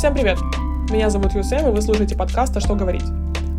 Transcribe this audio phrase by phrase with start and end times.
[0.00, 0.38] Всем привет!
[0.90, 3.04] Меня зовут Юсем, и вы слушаете подкаст «А что говорить?»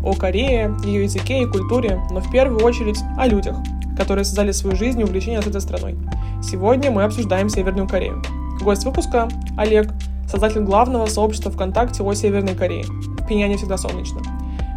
[0.02, 3.56] О Корее, ее языке и культуре, но в первую очередь о людях,
[3.96, 5.96] которые создали свою жизнь и увлечение с этой страной.
[6.42, 8.20] Сегодня мы обсуждаем Северную Корею.
[8.60, 9.88] Гость выпуска– Олег,
[10.28, 12.86] создатель главного сообщества ВКонтакте о Северной Корее.
[12.86, 14.20] В Пиняне всегда солнечно.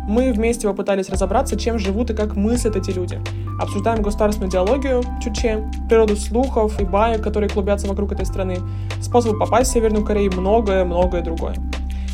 [0.08, 3.20] Мы вместе попытались разобраться, чем живут и как мыслят эти люди.
[3.60, 8.58] Обсуждаем государственную идеологию Чуче, природу слухов и баек, которые клубятся вокруг этой страны,
[9.02, 11.56] способы попасть в Северную Корею и многое-многое другое.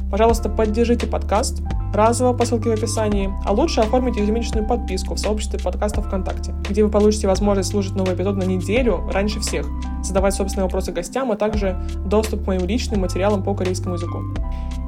[0.10, 1.62] Пожалуйста, поддержите подкаст
[1.94, 6.84] разово по ссылке в описании, а лучше оформите ежемесячную подписку в сообществе подкаста ВКонтакте, где
[6.84, 9.68] вы получите возможность слушать новый эпизод на неделю раньше всех,
[10.04, 14.20] задавать собственные вопросы гостям, а также доступ к моим личным материалам по корейскому языку.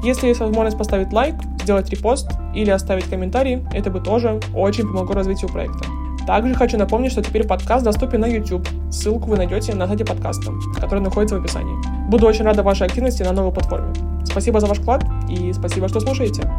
[0.03, 5.15] Если есть возможность поставить лайк, сделать репост или оставить комментарий, это бы тоже очень помогло
[5.15, 5.85] развитию проекта.
[6.25, 8.67] Также хочу напомнить, что теперь подкаст доступен на YouTube.
[8.89, 11.75] Ссылку вы найдете на сайте подкаста, который находится в описании.
[12.09, 13.93] Буду очень рада вашей активности на новой платформе.
[14.25, 16.49] Спасибо за ваш вклад и спасибо, что слушаете.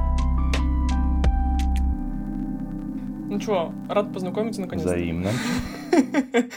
[3.34, 4.90] Ну что, рад познакомиться наконец-то.
[4.94, 5.30] Взаимно.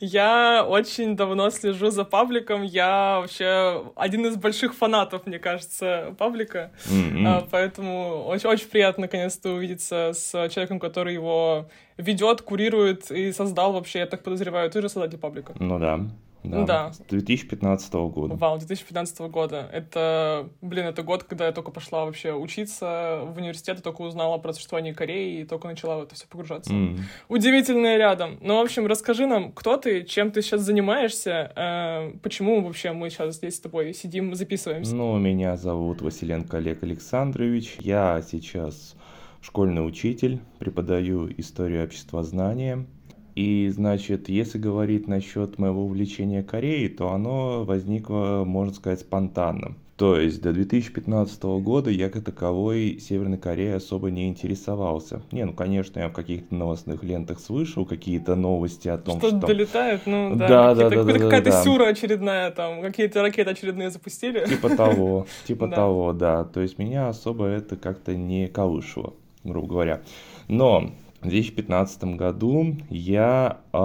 [0.00, 2.62] Я очень давно слежу за пабликом.
[2.62, 6.72] Я вообще один из больших фанатов, мне кажется, паблика.
[6.86, 7.48] Mm-hmm.
[7.50, 11.68] Поэтому очень, очень приятно наконец-то увидеться с человеком, который его
[11.98, 15.52] ведет, курирует и создал вообще, я так подозреваю, ты же создатель паблика.
[15.58, 16.00] Ну да.
[16.44, 16.64] Да.
[16.64, 16.92] да.
[16.92, 18.34] С 2015 года.
[18.34, 19.68] Вау, 2015 года.
[19.72, 24.52] Это, блин, это год, когда я только пошла вообще учиться в университет, только узнала про
[24.52, 26.72] существование Кореи и только начала в это все погружаться.
[26.72, 27.00] Mm.
[27.28, 28.38] Удивительное рядом.
[28.40, 33.10] Ну, в общем, расскажи нам, кто ты, чем ты сейчас занимаешься, э, почему вообще мы
[33.10, 34.94] сейчас здесь с тобой сидим, записываемся?
[34.94, 37.76] Ну, меня зовут Василенко Олег Александрович.
[37.80, 38.94] Я сейчас
[39.40, 42.86] школьный учитель, преподаю историю обществознания.
[43.34, 49.74] И, значит, если говорить насчет моего увлечения Кореей, то оно возникло, можно сказать, спонтанно.
[49.96, 55.22] То есть до 2015 года я как таковой Северной Кореей особо не интересовался.
[55.30, 59.28] Не, ну конечно, я в каких-то новостных лентах слышал какие-то новости о том, что...
[59.28, 60.48] Что долетает, ну да.
[60.48, 61.12] Да, да, да.
[61.12, 64.44] Какая-то да, сюра очередная, там, какие-то ракеты очередные запустили.
[64.46, 66.42] Типа того, типа того, да.
[66.42, 69.14] То есть меня особо это как-то не колышило,
[69.44, 70.02] грубо говоря.
[70.48, 70.90] Но
[71.24, 73.78] в 2015 году я э,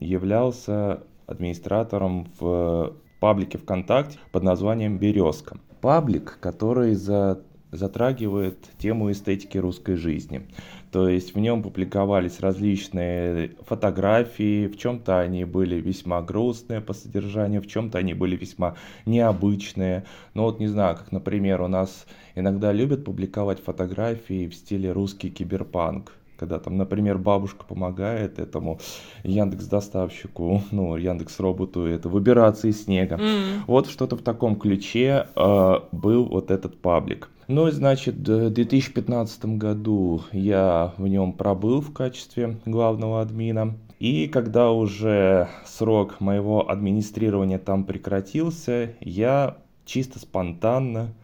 [0.00, 5.56] являлся администратором в паблике ВКонтакте под названием «Березка».
[5.80, 7.40] Паблик, который за,
[7.72, 10.46] затрагивает тему эстетики русской жизни.
[10.92, 17.62] То есть в нем публиковались различные фотографии, в чем-то они были весьма грустные по содержанию,
[17.62, 20.04] в чем-то они были весьма необычные.
[20.34, 25.30] Ну вот не знаю, как, например, у нас иногда любят публиковать фотографии в стиле русский
[25.30, 26.12] киберпанк
[26.44, 28.78] когда там, например, бабушка помогает этому
[29.22, 33.16] Яндекс доставщику, ну, Яндекс роботу это выбираться из снега.
[33.16, 33.60] Mm.
[33.66, 37.30] Вот что-то в таком ключе э, был вот этот паблик.
[37.48, 43.76] Ну и значит, в 2015 году я в нем пробыл в качестве главного админа.
[43.98, 49.56] И когда уже срок моего администрирования там прекратился, я
[49.86, 51.14] чисто спонтанно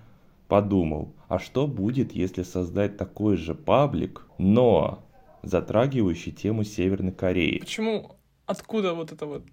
[0.48, 5.00] подумал, а что будет, если создать такой же паблик, но
[5.42, 7.58] затрагивающий тему Северной Кореи?
[7.58, 8.16] Почему?
[8.46, 9.44] Откуда вот это вот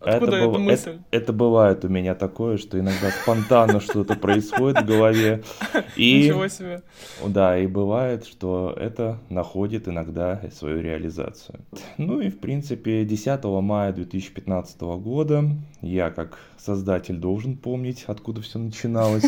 [0.00, 0.90] Откуда это, эта мысль?
[0.90, 5.42] Это, это бывает у меня такое, что иногда спонтанно что-то происходит в голове.
[5.96, 6.82] И, Ничего себе.
[7.26, 11.60] Да, и бывает, что это находит иногда свою реализацию.
[11.96, 15.44] Ну и, в принципе, 10 мая 2015 года
[15.80, 19.24] я, как создатель, должен помнить, откуда все начиналось,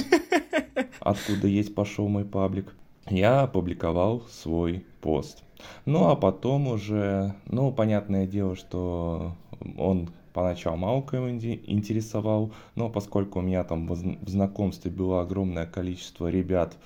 [1.01, 2.73] откуда есть пошел мой паблик.
[3.09, 5.43] Я опубликовал свой пост.
[5.85, 9.37] Ну а потом уже, ну, понятное дело, что
[9.79, 16.29] он поначалу мало кого интересовал, но поскольку у меня там в знакомстве было огромное количество
[16.29, 16.77] ребят,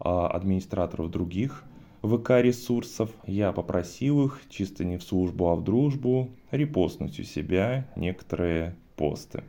[0.00, 1.64] а, администраторов других
[2.02, 8.76] ВК-ресурсов, я попросил их, чисто не в службу, а в дружбу, репостнуть у себя некоторые
[8.96, 9.44] посты.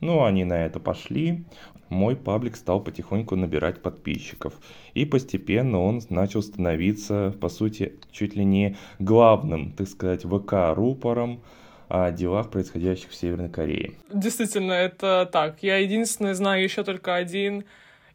[0.00, 1.44] Ну, они на это пошли.
[1.88, 4.54] Мой паблик стал потихоньку набирать подписчиков.
[4.94, 11.40] И постепенно он начал становиться, по сути, чуть ли не главным, так сказать, ВК-рупором
[11.88, 13.92] о делах, происходящих в Северной Корее.
[14.12, 15.62] Действительно, это так.
[15.62, 17.64] Я единственное знаю еще только один.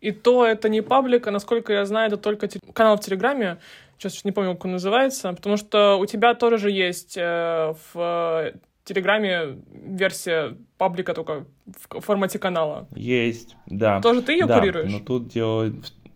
[0.02, 3.58] И то это не паблик, а насколько я знаю, это только канал в Телеграме.
[3.98, 5.32] Сейчас не помню, как он называется.
[5.32, 11.46] Потому что у тебя тоже же есть э, в Телеграме версия паблика только
[11.90, 12.88] в формате канала.
[12.96, 14.02] Есть, да.
[14.02, 14.92] Тоже ты ее да, курируешь?
[14.92, 15.72] но тут дело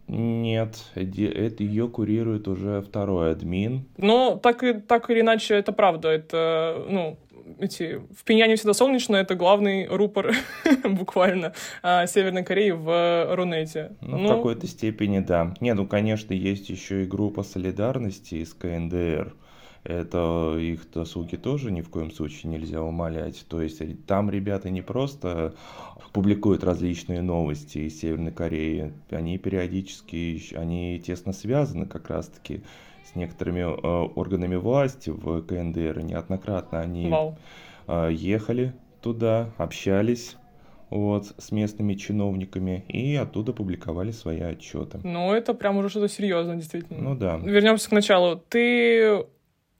[0.07, 3.85] Нет, это ее курирует уже второй админ.
[3.97, 6.09] Ну, так, и, так или иначе, это правда.
[6.09, 7.19] Это, ну,
[7.59, 10.33] эти, в Пиньяне всегда солнечно, это главный рупор
[10.83, 11.53] буквально
[11.83, 13.95] а, Северной Кореи в Рунете.
[14.01, 15.53] Ну, ну, в какой-то степени, да.
[15.59, 19.35] Не, ну, конечно, есть еще и группа солидарности из КНДР.
[19.86, 23.46] Это их досуги тоже ни в коем случае нельзя умалять.
[23.48, 25.54] То есть там ребята не просто
[26.12, 32.64] публикуют различные новости из Северной Кореи, они периодически, они тесно связаны как раз-таки
[33.04, 36.02] с некоторыми э, органами власти в КНДР.
[36.02, 37.38] Неоднократно они Вау.
[37.88, 40.36] Э, ехали туда, общались
[40.90, 45.00] вот, с местными чиновниками и оттуда публиковали свои отчеты.
[45.04, 47.02] Ну, это прям уже что-то серьезное, действительно.
[47.02, 47.38] Ну да.
[47.38, 48.42] Вернемся к началу.
[48.50, 49.26] Ты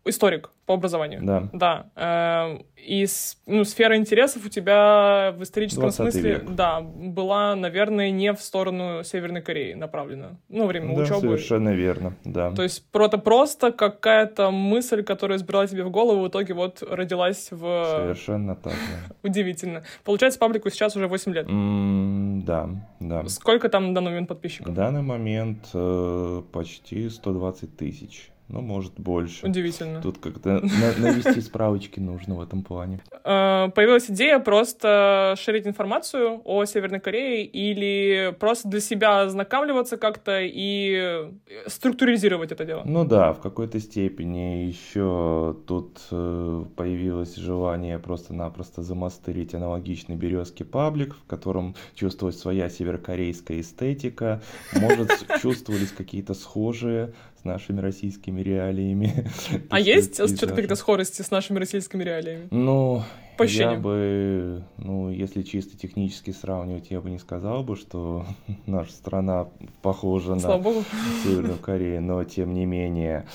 [0.06, 1.22] историк по образованию.
[1.24, 1.50] Да.
[1.54, 1.86] Да.
[1.96, 3.06] Э, и
[3.46, 6.46] ну, сфера интересов у тебя в историческом смысле, век.
[6.56, 10.38] да, была, наверное, не в сторону Северной Кореи направлена.
[10.50, 11.22] Ну, время да, учебы.
[11.22, 12.52] совершенно верно, да.
[12.52, 17.50] То есть просто просто какая-то мысль, которая избрала тебе в голову, в итоге вот родилась
[17.52, 17.86] в...
[18.00, 19.16] Совершенно так, да.
[19.24, 19.84] Удивительно.
[20.04, 21.48] Получается, паблику сейчас уже 8 лет.
[21.48, 22.70] Mm, да,
[23.00, 23.28] да.
[23.28, 24.68] Сколько там на данный момент подписчиков?
[24.68, 29.46] В данный момент э, почти 120 тысяч ну, может, больше.
[29.46, 30.02] Удивительно.
[30.02, 33.02] Тут как-то навести справочки нужно в этом плане.
[33.24, 40.40] Э, появилась идея просто шерить информацию о Северной Корее или просто для себя ознакомливаться как-то
[40.42, 41.32] и
[41.68, 42.84] структуризировать это дело?
[42.86, 51.16] Ну да, в какой-то степени еще тут э, появилось желание просто-напросто замастерить аналогичный березки паблик,
[51.16, 54.42] в котором чувствовалась своя северокорейская эстетика,
[54.74, 55.10] может,
[55.42, 57.14] чувствовались какие-то схожие
[57.46, 59.30] нашими российскими реалиями.
[59.70, 62.48] А есть что-то какие-то схожести с нашими российскими реалиями?
[62.52, 63.04] Ну,
[63.40, 68.26] я бы, ну, если чисто технически сравнивать, я бы не сказал бы, что
[68.66, 69.48] наша страна
[69.82, 70.84] похожа Слава на Богу.
[71.24, 73.26] Северную Корею, но тем не менее,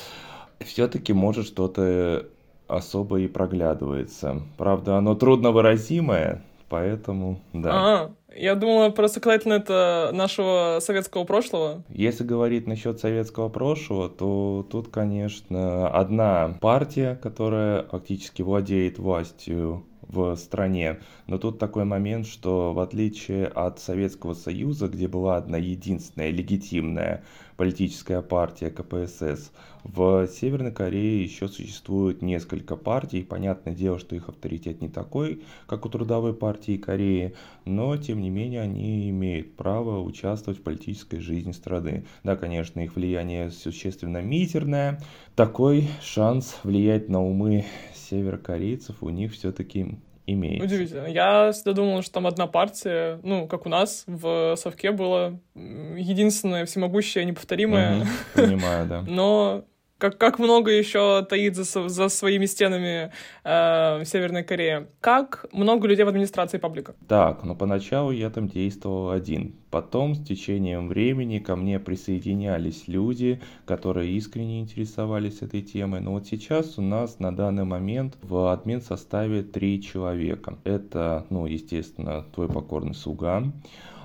[0.61, 2.27] все-таки может что-то
[2.69, 4.43] особо и проглядывается.
[4.57, 7.71] Правда, оно трудно выразимое, поэтому, да.
[7.73, 11.83] А, я думала, просто касательно это нашего советского прошлого.
[11.89, 20.35] Если говорить насчет советского прошлого, то тут, конечно, одна партия, которая фактически владеет властью в
[20.37, 20.99] стране.
[21.27, 27.23] Но тут такой момент, что в отличие от Советского Союза, где была одна единственная легитимная
[27.61, 29.53] политическая партия КПСС,
[29.85, 33.23] в Северной Корее еще существует несколько партий.
[33.23, 37.35] Понятное дело, что их авторитет не такой, как у Трудовой партии Кореи,
[37.67, 42.07] но тем не менее они имеют право участвовать в политической жизни страны.
[42.25, 44.99] Да, конечно, их влияние существенно мизерное.
[45.37, 49.99] Такой шанс влиять на умы северокорейцев у них все-таки
[50.33, 50.65] имеется.
[50.65, 51.07] Удивительно.
[51.07, 56.65] Я всегда думал, что там одна партия, ну, как у нас в Совке было единственное,
[56.67, 58.07] всемогущее, неповторимое.
[58.35, 59.03] понимаю, да.
[59.07, 59.65] Но
[60.01, 63.13] как, как много еще таит за, за своими стенами
[63.45, 64.89] э, Северная Корея.
[65.01, 66.95] Как много людей в администрации паблика?
[67.07, 69.55] Так, но поначалу я там действовал один.
[69.71, 76.01] Потом, с течением времени, ко мне присоединялись люди, которые искренне интересовались этой темой.
[76.01, 80.59] Но вот сейчас у нас на данный момент в админ составе три человека.
[80.65, 83.45] Это, ну, естественно, твой покорный слуга.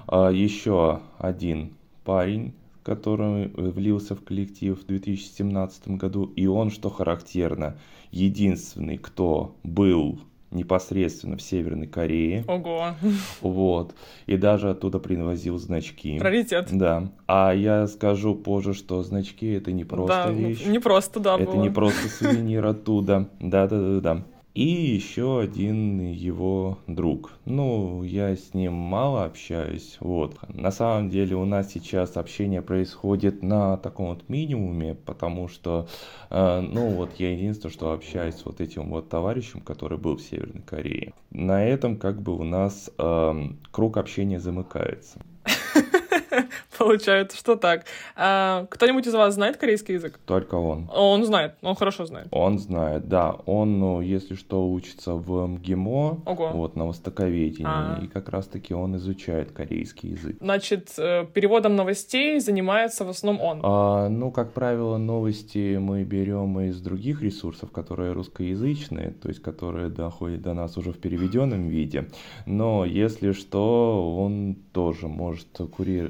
[0.08, 2.54] А еще один парень,
[2.86, 7.78] который влился в коллектив в 2017 году, и он, что характерно,
[8.12, 10.20] единственный, кто был
[10.52, 12.46] непосредственно в Северной Корее.
[12.48, 12.96] Ого.
[13.42, 13.96] Вот.
[14.28, 16.20] И даже оттуда привозил значки.
[16.20, 16.70] Раритет.
[16.72, 17.12] Да.
[17.28, 20.64] А я скажу позже, что значки это не просто да, вещь.
[20.66, 21.38] Не просто, да.
[21.40, 21.64] Это было.
[21.64, 23.30] не просто сувенир оттуда.
[23.40, 24.24] Да-да-да-да
[24.56, 27.34] и еще один его друг.
[27.44, 30.38] Ну, я с ним мало общаюсь, вот.
[30.48, 35.90] На самом деле у нас сейчас общение происходит на таком вот минимуме, потому что,
[36.30, 40.22] э, ну, вот я единственное, что общаюсь с вот этим вот товарищем, который был в
[40.22, 41.14] Северной Корее.
[41.32, 43.34] На этом как бы у нас э,
[43.72, 45.20] круг общения замыкается.
[46.78, 47.86] Получается, что так.
[48.16, 50.20] А, кто-нибудь из вас знает корейский язык?
[50.26, 50.90] Только он.
[50.94, 52.28] Он знает, он хорошо знает.
[52.32, 53.36] Он знает, да.
[53.46, 56.50] Он, ну, если что, учится в МГИМО, Ого.
[56.54, 58.04] вот, на востоковедении, А-а-а.
[58.04, 60.38] и как раз-таки он изучает корейский язык.
[60.40, 63.60] Значит, э, переводом новостей занимается в основном он?
[63.64, 69.90] А, ну, как правило, новости мы берем из других ресурсов, которые русскоязычные, то есть которые
[69.90, 72.10] доходят до нас уже в переведенном виде.
[72.46, 76.10] Но если что, он тоже может кури...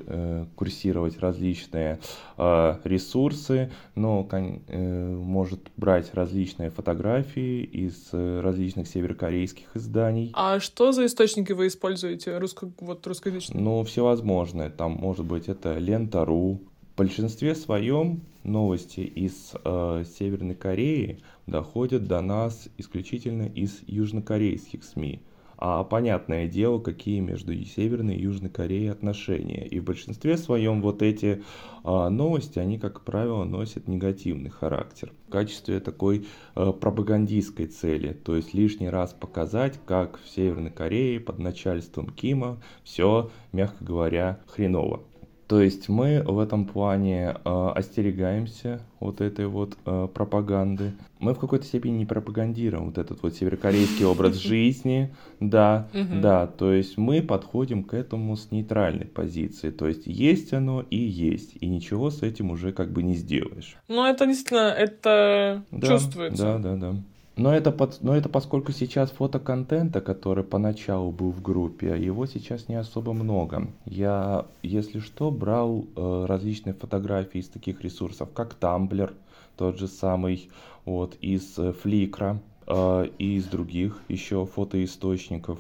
[0.56, 2.00] Курсировать различные
[2.38, 10.32] э, ресурсы, но э, может брать различные фотографии из э, различных северокорейских изданий.
[10.34, 12.70] А что за источники вы используете русско...
[12.80, 13.62] вот, русскоязычные?
[13.62, 14.70] Ну, всевозможные.
[14.70, 16.62] Там может быть это Лента.ру,
[16.94, 25.22] В большинстве своем новости из э, Северной Кореи доходят до нас исключительно из южнокорейских СМИ.
[25.58, 29.66] А понятное дело, какие между Северной и Южной Кореей отношения.
[29.66, 31.44] И в большинстве своем вот эти
[31.84, 38.14] а, новости, они, как правило, носят негативный характер в качестве такой а, пропагандистской цели.
[38.14, 44.40] То есть лишний раз показать, как в Северной Корее под начальством Кима все, мягко говоря,
[44.48, 45.04] хреново.
[45.48, 50.94] То есть мы в этом плане э, остерегаемся вот этой вот э, пропаганды.
[51.20, 56.48] Мы в какой-то степени не пропагандируем вот этот вот северокорейский образ жизни, да, да.
[56.48, 59.70] То есть мы подходим к этому с нейтральной позиции.
[59.70, 63.78] То есть есть оно и есть, и ничего с этим уже как бы не сделаешь.
[63.88, 66.44] Ну это действительно, это чувствуется.
[66.44, 66.96] Да, да, да.
[67.38, 72.70] Но это, под, но это поскольку сейчас фотоконтента, который поначалу был в группе, его сейчас
[72.70, 73.68] не особо много.
[73.86, 79.14] Я, если что, брал э, различные фотографии из таких ресурсов, как Tumblr,
[79.58, 80.50] тот же самый,
[80.86, 82.38] вот, из э, Flickr,
[82.68, 85.60] э, и из других еще фотоисточников.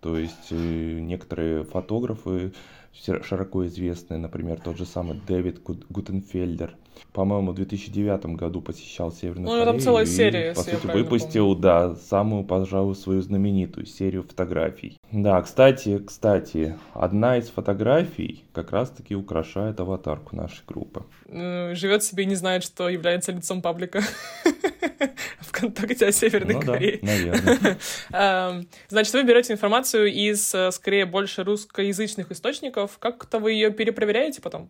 [0.00, 2.52] То есть э, некоторые фотографы
[2.92, 6.76] широко известные, например, тот же самый Дэвид Гутенфельдер,
[7.12, 9.66] по-моему, в 2009 году посещал Северную ну, Корею.
[9.66, 11.62] там целая серия, и, по сути, выпустил, помню.
[11.62, 14.98] да, самую, пожалуй, свою знаменитую серию фотографий.
[15.12, 21.04] Да, кстати, кстати, одна из фотографий как раз-таки украшает аватарку нашей группы.
[21.28, 24.02] Ну, живет себе и не знает, что является лицом паблика.
[25.40, 26.98] ВКонтакте о Северной ну, Корее.
[27.02, 27.78] Да, наверное.
[28.12, 32.77] Эм, значит, вы берете информацию из, э, скорее, больше русскоязычных источников.
[32.86, 34.68] Как-то вы ее перепроверяете потом?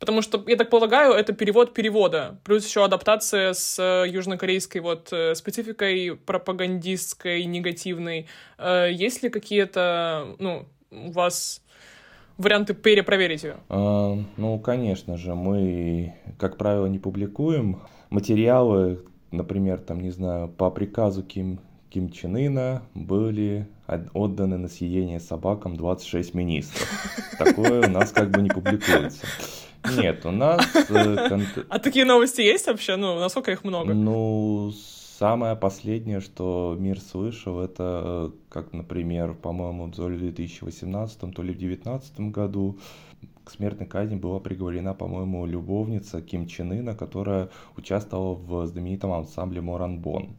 [0.00, 5.12] Потому что, я так полагаю, это перевод перевода, плюс еще адаптация с э, южнокорейской вот
[5.12, 8.26] э, спецификой пропагандистской, негативной.
[8.56, 11.62] Э, есть ли какие-то, ну, у вас
[12.38, 13.56] варианты перепроверить ее?
[13.68, 20.70] А, ну, конечно же, мы, как правило, не публикуем материалы, например, там, не знаю, по
[20.70, 23.68] приказу Ким, Ким Чен Ына были
[24.14, 26.88] отданы на съедение собакам 26 министров.
[27.38, 29.26] Такое у нас как бы не публикуется.
[29.96, 30.60] Нет, у нас...
[30.90, 32.96] Э, а такие новости есть вообще?
[32.96, 33.94] Ну, насколько их много?
[33.94, 34.72] Ну,
[35.18, 41.42] самое последнее, что мир слышал, это, э, как, например, по-моему, то ли в 2018, то
[41.42, 42.78] ли в 2019 году
[43.44, 49.60] к смертной казни была приговорена, по-моему, любовница Ким Чен Ына, которая участвовала в знаменитом ансамбле
[49.60, 50.36] Моранбон.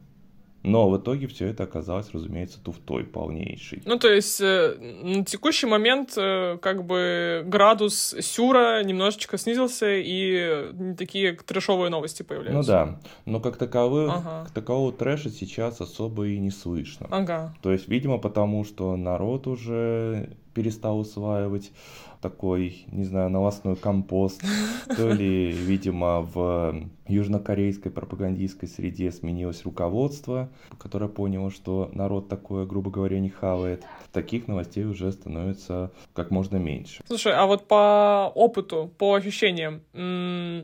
[0.64, 3.82] Но в итоге все это оказалось, разумеется, туфтой полнейший.
[3.86, 10.96] Ну, то есть э, на текущий момент э, как бы градус сюра немножечко снизился, и
[10.98, 12.58] такие трэшовые новости появляются.
[12.58, 14.44] Ну да, но как таковых, ага.
[14.44, 17.08] как такового трэша сейчас особо и не слышно.
[17.10, 17.56] Ага.
[17.62, 21.72] То есть, видимо, потому что народ уже перестал усваивать
[22.22, 24.42] такой, не знаю, новостной компост,
[24.96, 26.76] то ли, видимо, в
[27.08, 30.50] южнокорейской пропагандистской среде сменилось руководство,
[30.80, 33.84] которое поняло, что народ такое, грубо говоря, не хавает.
[34.14, 37.04] Таких новостей уже становится как можно меньше.
[37.08, 39.82] Слушай, а вот по опыту, по ощущениям,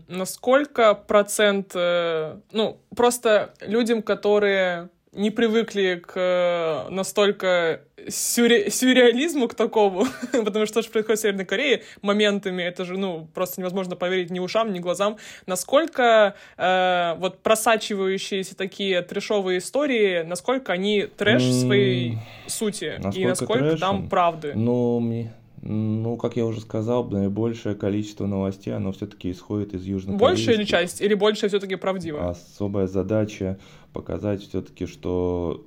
[0.07, 9.53] насколько процент, э, ну, просто людям, которые не привыкли к э, настолько сюрре сюрреализму к
[9.53, 13.95] такому, потому что то, что происходит в Северной Корее, моментами, это же, ну, просто невозможно
[13.95, 21.43] поверить ни ушам, ни глазам, насколько э, вот просачивающиеся такие трешовые истории, насколько они трэш
[21.43, 23.79] в своей сути, насколько и насколько трэшем?
[23.79, 24.53] там правды.
[24.55, 25.33] Ну, мне...
[25.69, 30.63] Ну, как я уже сказал, наибольшее количество новостей, оно все-таки исходит из Южной Большая или
[30.63, 32.29] часть, или большая все-таки правдиво?
[32.29, 33.57] Особая задача
[33.91, 35.65] показать все-таки, что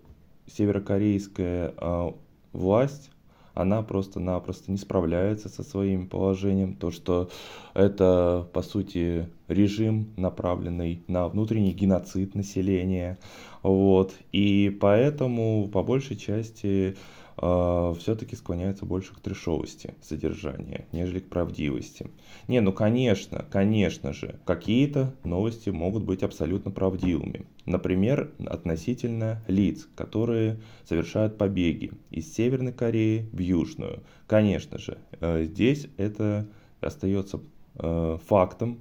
[0.56, 2.12] северокорейская э,
[2.52, 3.10] власть,
[3.54, 6.74] она просто-напросто не справляется со своим положением.
[6.74, 7.30] То, что
[7.74, 13.18] это, по сути, режим, направленный на внутренний геноцид населения.
[13.62, 14.14] Вот.
[14.32, 16.96] И поэтому, по большей части,
[17.40, 22.10] э, все-таки склоняются больше к трешовости содержания, нежели к правдивости.
[22.48, 27.46] Не, ну конечно, конечно же, какие-то новости могут быть абсолютно правдивыми.
[27.66, 34.02] Например, относительно лиц, которые совершают побеги из Северной Кореи в Южную.
[34.26, 36.46] Конечно же, э, здесь это
[36.80, 37.40] остается
[37.76, 38.80] э, фактом,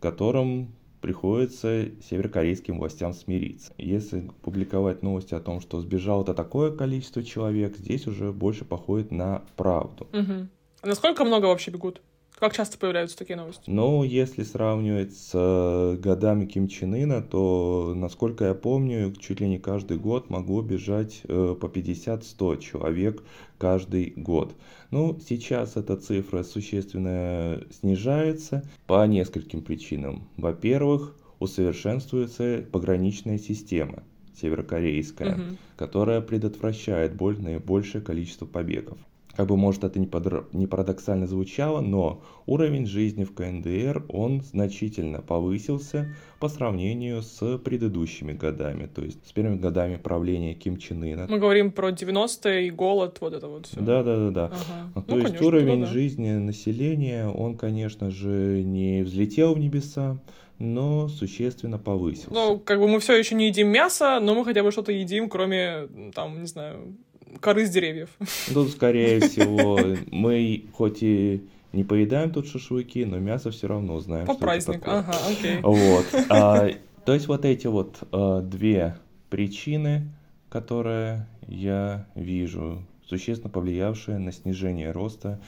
[0.00, 3.74] которым приходится северокорейским властям смириться.
[3.76, 9.42] Если публиковать новости о том, что сбежало-то такое количество человек, здесь уже больше походит на
[9.56, 10.06] правду.
[10.12, 10.48] Угу.
[10.84, 12.00] насколько много вообще бегут?
[12.42, 13.62] Как часто появляются такие новости?
[13.68, 19.48] Ну, если сравнивать с э, годами Ким Чен Ына, то, насколько я помню, чуть ли
[19.48, 23.22] не каждый год могло бежать э, по 50-100 человек
[23.58, 24.56] каждый год.
[24.90, 30.24] Ну, сейчас эта цифра существенно снижается по нескольким причинам.
[30.36, 34.02] Во-первых, усовершенствуется пограничная система
[34.40, 35.42] северокорейская, угу.
[35.76, 38.98] которая предотвращает большее количество побегов.
[39.36, 40.46] Как бы, может, это не, подр...
[40.52, 48.32] не парадоксально звучало, но уровень жизни в КНДР, он значительно повысился по сравнению с предыдущими
[48.32, 51.26] годами, то есть с первыми годами правления Ким Чен Ына.
[51.28, 53.80] Мы говорим про 90-е и голод, вот это вот все.
[53.80, 54.44] Да, да, да, да.
[54.46, 55.06] Ага.
[55.06, 55.92] То ну, есть конечно, уровень да, да.
[55.92, 60.18] жизни населения, он, конечно же, не взлетел в небеса,
[60.58, 62.32] но существенно повысился.
[62.32, 65.28] Ну, как бы мы все еще не едим мясо, но мы хотя бы что-то едим,
[65.28, 66.96] кроме, там, не знаю,
[67.40, 68.10] коры с деревьев.
[68.48, 69.78] Ну, скорее всего,
[70.10, 74.26] мы хоть и не поедаем тут шашлыки, но мясо все равно знаем.
[74.26, 75.60] По празднику, ага, окей.
[75.62, 76.06] Вот.
[76.28, 76.68] А,
[77.04, 78.96] то есть вот эти вот а, две
[79.30, 80.08] причины,
[80.48, 85.40] которые я вижу, существенно повлиявшие на снижение роста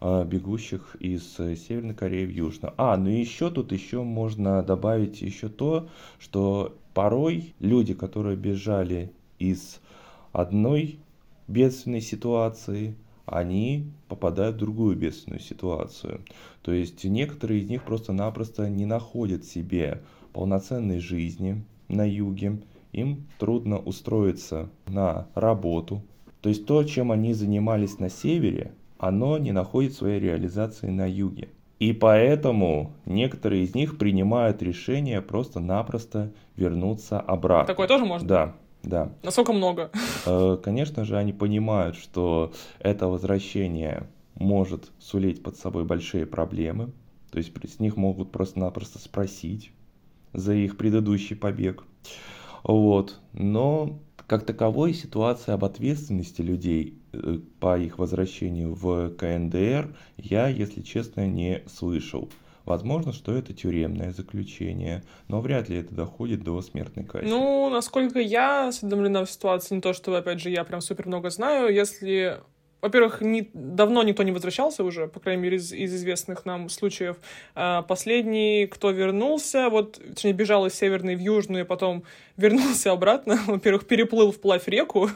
[0.00, 2.74] а, бегущих из Северной Кореи в Южную.
[2.76, 9.80] А, ну еще тут еще можно добавить еще то, что порой люди, которые бежали из
[10.32, 10.98] одной
[11.50, 12.94] бедственной ситуации,
[13.26, 16.22] они попадают в другую бедственную ситуацию.
[16.62, 20.02] То есть некоторые из них просто-напросто не находят себе
[20.32, 22.60] полноценной жизни на юге,
[22.92, 26.02] им трудно устроиться на работу.
[26.40, 31.48] То есть то, чем они занимались на севере, оно не находит своей реализации на юге.
[31.78, 37.66] И поэтому некоторые из них принимают решение просто-напросто вернуться обратно.
[37.66, 38.28] Такое тоже можно?
[38.28, 39.12] Да, да.
[39.22, 39.90] Насколько много?
[40.26, 44.06] Э, конечно же, они понимают, что это возвращение
[44.36, 46.92] может сулить под собой большие проблемы.
[47.30, 49.70] То есть с них могут просто-напросто спросить
[50.32, 51.84] за их предыдущий побег.
[52.64, 53.20] Вот.
[53.32, 60.82] Но как таковой ситуация об ответственности людей э, по их возвращению в КНДР я, если
[60.82, 62.28] честно, не слышал.
[62.70, 67.28] Возможно, что это тюремное заключение, но вряд ли это доходит до смертной казни.
[67.28, 71.30] Ну, насколько я осведомлена в ситуации, не то, что, опять же, я прям супер много
[71.30, 72.38] знаю, если
[72.80, 77.16] во-первых, не, давно никто не возвращался уже, по крайней мере, из, из известных нам случаев.
[77.54, 82.04] А последний, кто вернулся, вот, точнее, бежал из Северной в Южную, потом
[82.40, 83.38] вернулся обратно.
[83.46, 85.10] Во-первых, переплыл вплавь реку.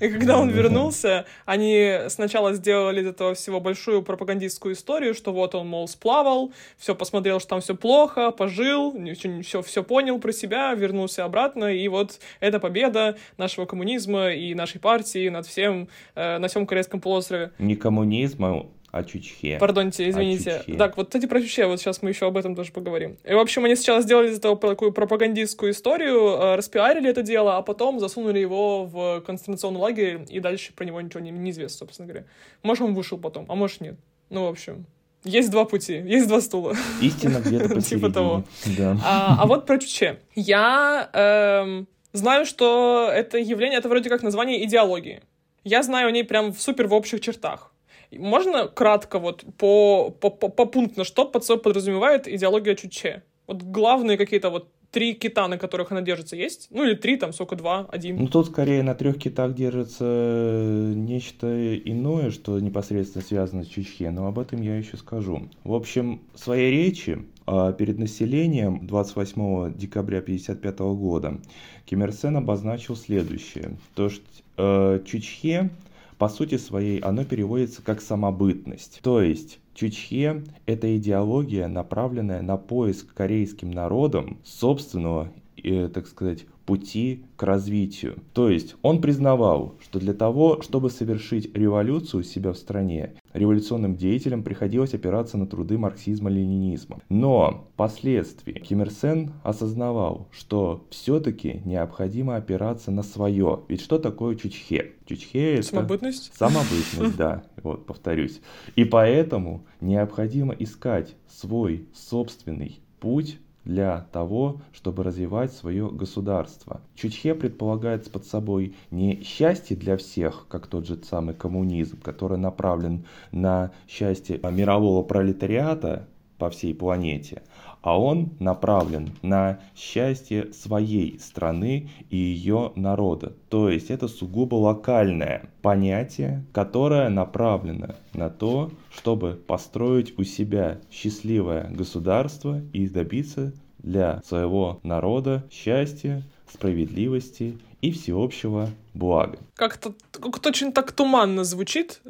[0.00, 5.54] И когда он вернулся, они сначала сделали из этого всего большую пропагандистскую историю, что вот
[5.54, 8.94] он, мол, сплавал, все посмотрел, что там все плохо, пожил,
[9.42, 14.80] все, все понял про себя, вернулся обратно, и вот эта победа нашего коммунизма и нашей
[14.80, 17.52] партии над всем э, на всем Корейском полуострове.
[17.58, 19.58] Не коммунизма, а Чучхе.
[19.58, 20.62] Пардонте, извините.
[20.78, 23.18] Так, вот эти про Чучхе, вот сейчас мы еще об этом тоже поговорим.
[23.24, 27.56] И, в общем, они сначала сделали из этого такую пропагандистскую историю, э, распиарили это дело,
[27.56, 31.78] а потом засунули его в концентрационный лагерь, и дальше про него ничего не, не известно,
[31.78, 32.26] собственно говоря.
[32.62, 33.96] Может, он вышел потом, а может, нет.
[34.30, 34.86] Ну, в общем,
[35.24, 36.74] есть два пути, есть два стула.
[37.00, 38.00] Истина где-то посередине.
[38.00, 38.44] Типа того.
[38.78, 38.96] Да.
[39.04, 40.20] А, а вот про Чуче.
[40.34, 45.22] Я эм, знаю, что это явление, это вроде как название идеологии.
[45.64, 47.72] Я знаю о ней прям в супер в общих чертах.
[48.12, 53.22] Можно кратко вот по, по, по, по пунктно, что под собой подразумевает идеология Чуче?
[53.46, 56.68] Вот главные какие-то вот три кита, на которых она держится, есть?
[56.70, 58.16] Ну или три, там, сколько, два, один?
[58.16, 64.26] Ну тут скорее на трех китах держится нечто иное, что непосредственно связано с Чучхе, но
[64.26, 65.48] об этом я еще скажу.
[65.64, 71.40] В общем, в своей речи а, перед населением 28 декабря 1955 года
[71.84, 73.76] Ким Ир Сен обозначил следующее.
[73.94, 74.24] То, что
[74.56, 75.70] э, Чучхе,
[76.18, 79.00] по сути своей, оно переводится как самобытность.
[79.02, 85.30] То есть Чучхе– это идеология, направленная на поиск корейским народом собственного,
[85.62, 88.18] э, так сказать, пути к развитию.
[88.34, 93.96] То есть он признавал, что для того, чтобы совершить революцию у себя в стране, революционным
[93.96, 97.00] деятелям приходилось опираться на труды марксизма-ленинизма.
[97.08, 103.60] Но впоследствии Ким Ир Сен осознавал, что все-таки необходимо опираться на свое.
[103.68, 104.92] Ведь что такое Чучхе?
[105.06, 105.68] Чучхе это...
[105.68, 106.32] Самобытность?
[106.36, 108.40] Самобытность, да, вот повторюсь.
[108.74, 116.80] И поэтому необходимо искать свой собственный путь для того, чтобы развивать свое государство.
[116.94, 123.04] Чучхе предполагает под собой не счастье для всех, как тот же самый коммунизм, который направлен
[123.32, 127.42] на счастье мирового пролетариата по всей планете,
[127.86, 133.34] а он направлен на счастье своей страны и ее народа.
[133.48, 141.70] То есть это сугубо локальное понятие, которое направлено на то, чтобы построить у себя счастливое
[141.70, 149.38] государство и добиться для своего народа счастья, справедливости и всеобщего блага.
[149.54, 152.00] Как-то как очень так туманно звучит.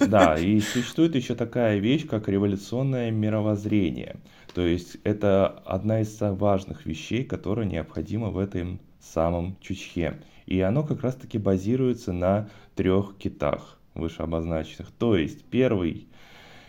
[0.00, 4.16] Да, и существует еще такая вещь, как революционное мировоззрение.
[4.54, 10.20] То есть это одна из важных вещей, которая необходима в этом самом чучхе.
[10.46, 14.90] И оно как раз-таки базируется на трех китах вышеобозначенных.
[14.98, 16.08] То есть первый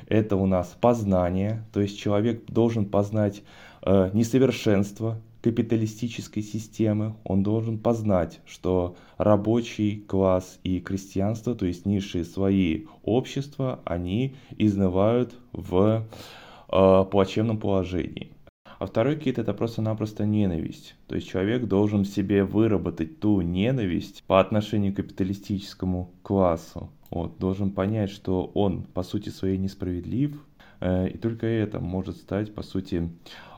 [0.08, 3.44] это у нас познание, то есть человек должен познать
[3.84, 12.26] э, несовершенство капиталистической системы, он должен познать, что рабочий класс и крестьянство, то есть низшие
[12.26, 16.06] свои общества, они изнывают в
[16.70, 18.32] плачевном положении.
[18.80, 20.96] А второй кит это просто-напросто ненависть.
[21.08, 26.90] То есть человек должен себе выработать ту ненависть по отношению к капиталистическому классу.
[27.10, 30.42] Вот, должен понять, что он по сути своей несправедлив,
[30.80, 33.10] э, и только это может стать по сути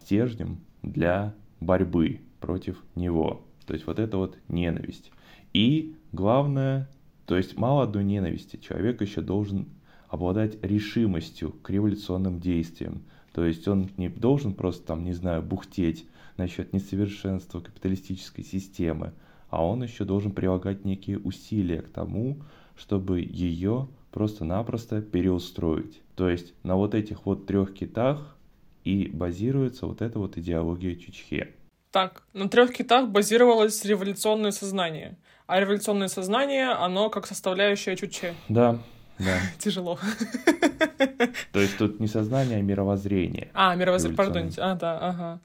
[0.02, 3.43] стержнем для борьбы против него.
[3.67, 5.12] То есть вот это вот ненависть.
[5.54, 6.89] И главное,
[7.28, 9.67] то есть мало одной ненависти, человек еще должен
[10.12, 13.02] обладать решимостью к революционным действиям.
[13.34, 19.13] То есть он не должен просто там, не знаю, бухтеть насчет несовершенства капиталистической системы,
[19.50, 22.38] а он еще должен прилагать некие усилия к тому,
[22.76, 26.02] чтобы ее просто-напросто переустроить.
[26.15, 28.36] То есть на вот этих вот трех китах
[28.84, 31.54] и базируется вот эта вот идеология Чучхе.
[31.91, 35.17] Так, на трех китах базировалось революционное сознание.
[35.47, 38.34] А революционное сознание, оно как составляющая Чучхе.
[38.50, 38.80] Да,
[39.23, 39.38] да.
[39.60, 39.99] Тяжело.
[41.51, 43.49] То есть тут не сознание, а мировоззрение.
[43.53, 44.51] А, мировоззрение, пардон.
[44.57, 45.39] А, да, ага.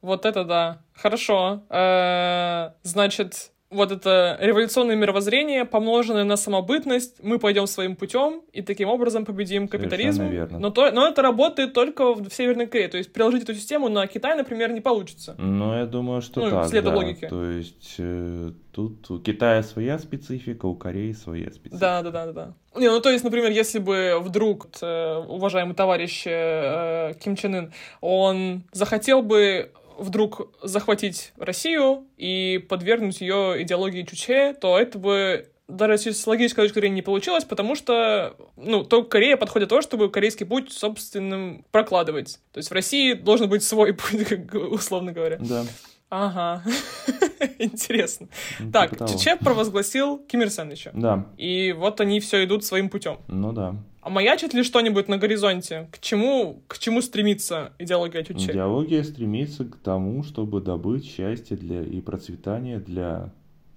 [0.00, 0.78] Вот это да.
[0.94, 1.62] Хорошо.
[1.70, 8.88] Э, значит, вот это революционное мировоззрение, помноженное на самобытность, мы пойдем своим путем и таким
[8.88, 10.24] образом победим капитализм.
[10.58, 12.88] Но, то, но это работает только в, в Северной Корее.
[12.88, 15.34] То есть приложить эту систему на Китай, например, не получится.
[15.38, 16.94] Ну, я думаю, что ну, так, след да.
[16.94, 17.26] логики.
[17.28, 21.78] То есть э, тут у Китая своя специфика, у Кореи своя специфика.
[21.78, 22.32] Да, да, да, да.
[22.32, 22.80] да.
[22.80, 27.72] Не, ну то есть, например, если бы вдруг э, уважаемый товарищ э, Ким Чен Ын,
[28.00, 36.12] он захотел бы вдруг захватить Россию и подвергнуть ее идеологии Чуче, то это бы даже
[36.12, 40.46] с логической точки зрения не получилось, потому что, ну, только Корея подходит то, чтобы корейский
[40.46, 42.40] путь собственным прокладывать.
[42.52, 45.38] То есть в России должен быть свой путь, условно говоря.
[45.40, 45.64] Да.
[46.12, 46.62] Ага.
[47.58, 48.28] Интересно.
[48.60, 50.90] Ну, так, типа Чече провозгласил Ким Ир Сен еще.
[50.92, 51.26] Да.
[51.38, 53.16] И вот они все идут своим путем.
[53.28, 53.76] Ну да.
[54.02, 55.88] А маячит ли что-нибудь на горизонте?
[55.90, 58.50] К чему, к чему стремится идеология Чуче?
[58.52, 63.32] Идеология стремится к тому, чтобы добыть счастье для, и процветание для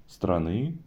[0.05, 0.77] страны,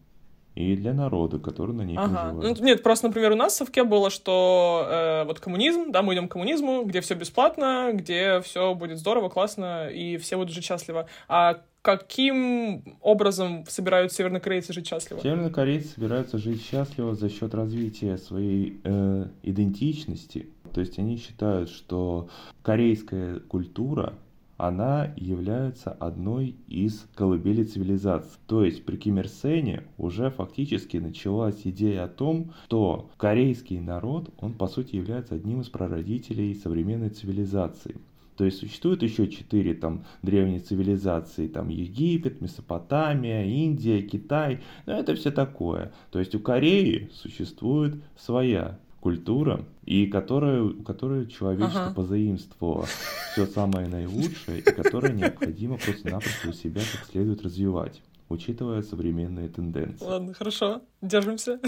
[0.59, 2.31] и для народа, который на ней ага.
[2.31, 2.59] проживает.
[2.59, 6.14] Ну, нет, просто, например, у нас в Совке было, что э, вот коммунизм, да, мы
[6.14, 10.64] идем к коммунизму, где все бесплатно, где все будет здорово, классно, и все будут жить
[10.64, 11.07] счастливо.
[11.29, 15.21] А каким образом собираются севернокорейцы жить счастливо?
[15.21, 20.49] Севернокорейцы собираются жить счастливо за счет развития своей э, идентичности.
[20.75, 22.29] То есть они считают, что
[22.62, 24.14] корейская культура
[24.59, 28.38] она является одной из колыбелей цивилизации.
[28.47, 34.31] То есть при Ким Ир Сене уже фактически началась идея о том, что корейский народ,
[34.38, 37.97] он по сути является одним из прародителей современной цивилизации.
[38.37, 45.14] То есть существует еще четыре там древние цивилизации, там Египет, Месопотамия, Индия, Китай, но это
[45.14, 45.92] все такое.
[46.11, 51.94] То есть у Кореи существует своя культура, и которую, которую человечество ага.
[51.94, 52.87] позаимствовало
[53.33, 60.05] все самое наилучшее, и которое необходимо просто-напросто у себя как следует развивать, учитывая современные тенденции.
[60.05, 61.59] Ладно, хорошо, держимся.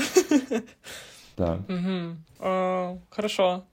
[1.39, 1.65] Да.
[2.41, 3.65] А, хорошо.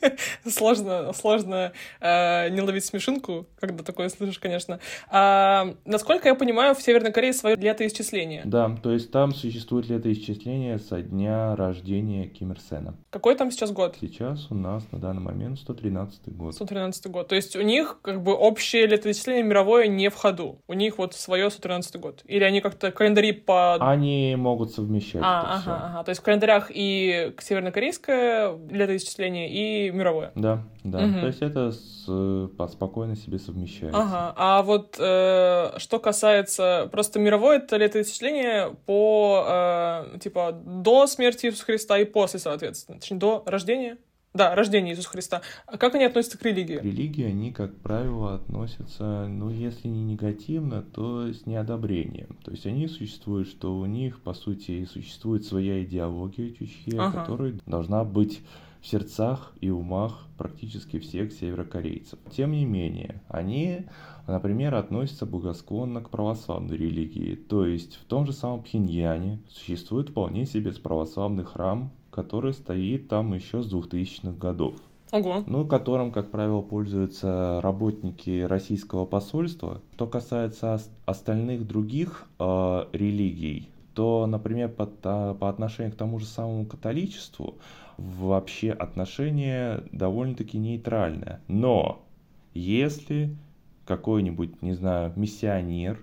[0.46, 4.80] сложно, сложно э, не ловить смешинку, когда такое слышишь, конечно.
[5.08, 8.42] А, насколько я понимаю, в Северной Корее свое летоисчисление.
[8.44, 12.94] Да, то есть там существует летоисчисление со дня рождения Ким Ир Сена.
[13.10, 13.96] Какой там сейчас год?
[14.00, 16.54] Сейчас у нас на данный момент 113 год.
[16.54, 17.28] 113 год.
[17.28, 20.60] То есть у них как бы общее летоисчисление мировое не в ходу.
[20.66, 22.22] У них вот свое 113 год.
[22.26, 23.76] Или они как-то календари по...
[23.76, 25.70] Они могут совмещать а, ага, все.
[25.70, 26.04] ага.
[26.04, 30.32] То есть в календарях и севернокорейское летоисчисление, и мировое.
[30.34, 31.04] Да, да.
[31.04, 31.20] Угу.
[31.20, 33.98] То есть это с, спокойно себе совмещается.
[34.00, 34.34] Ага.
[34.36, 41.64] А вот э, что касается просто мировое это летоисчисление по э, типа до смерти Иисуса
[41.64, 42.98] Христа и после, соответственно.
[42.98, 43.98] Точнее, до рождения
[44.34, 45.40] Да, рождение Иисуса Христа.
[45.66, 46.76] А как они относятся к религии?
[46.76, 52.36] К религии они, как правило, относятся, ну, если не негативно, то с неодобрением.
[52.44, 57.20] То есть они существуют, что у них, по сути, существует своя идеология чучхе, ага.
[57.20, 58.40] которая должна быть
[58.80, 62.18] в сердцах и умах практически всех северокорейцев.
[62.30, 63.86] Тем не менее, они,
[64.26, 67.34] например, относятся благосклонно к православной религии.
[67.34, 73.34] То есть в том же самом Пхеньяне существует вполне себе православный храм, который стоит там
[73.34, 74.74] еще с 2000-х годов.
[75.10, 75.42] Ого.
[75.46, 79.80] Ну, которым, как правило, пользуются работники российского посольства.
[79.94, 86.66] Что касается остальных других э, религий, то, например, по, по отношению к тому же самому
[86.66, 87.54] католичеству,
[87.98, 91.40] вообще отношение довольно-таки нейтральное.
[91.48, 92.06] Но
[92.54, 93.36] если
[93.84, 96.02] какой-нибудь, не знаю, миссионер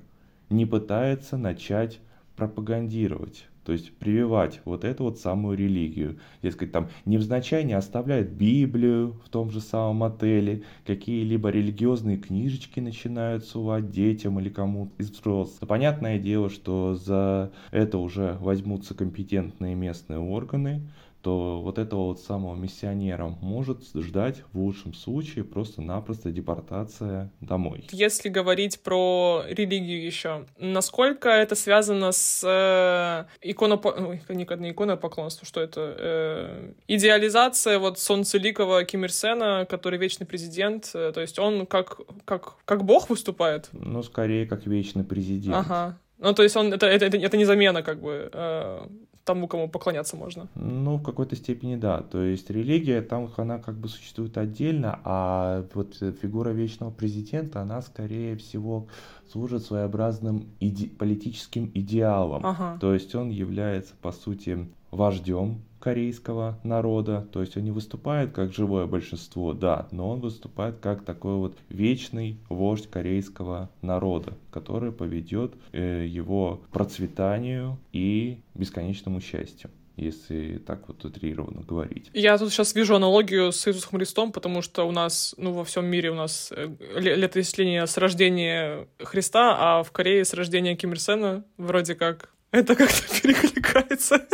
[0.49, 1.99] не пытается начать
[2.36, 6.19] пропагандировать то есть прививать вот эту вот самую религию.
[6.43, 13.43] Дескать, там невзначай не оставляет Библию в том же самом отеле, какие-либо религиозные книжечки начинают
[13.43, 15.67] сувать детям или кому-то из взрослых.
[15.67, 20.88] Понятное дело, что за это уже возьмутся компетентные местные органы,
[21.26, 27.88] то вот этого вот самого миссионера может ждать в лучшем случае просто-напросто депортация домой.
[27.92, 34.20] Если говорить про религию еще, насколько это связано с э, иконопо...
[34.30, 35.96] не, не иконопоклонство, что это?
[35.98, 42.02] Э, идеализация вот солнцеликого Ким Ир Сена, который вечный президент, э, то есть он как,
[42.26, 43.70] как, как бог выступает?
[43.72, 45.56] Ну, скорее, как вечный президент.
[45.56, 45.98] Ага.
[46.20, 48.88] Ну, то есть он это, это, это, это не замена, как бы, э,
[49.26, 50.48] тому, кому поклоняться можно.
[50.56, 52.02] Ну, в какой-то степени да.
[52.02, 57.82] То есть религия там, она как бы существует отдельно, а вот фигура вечного президента, она,
[57.82, 58.88] скорее всего,
[59.32, 62.46] служит своеобразным иде- политическим идеалом.
[62.46, 62.78] Ага.
[62.80, 68.52] То есть он является, по сути, вождем корейского народа, то есть он не выступает как
[68.52, 75.54] живое большинство, да, но он выступает как такой вот вечный вождь корейского народа, который поведет
[75.74, 82.10] э, его процветанию и бесконечному счастью если так вот утрированно говорить.
[82.13, 85.86] Я тут сейчас вижу аналогию с Иисусом Христом, потому что у нас, ну, во всем
[85.86, 86.67] мире у нас э,
[87.00, 92.76] летоисчисление с рождения Христа, а в Корее с рождения Ким Ир Сена вроде как это
[92.76, 94.28] как-то перекликается.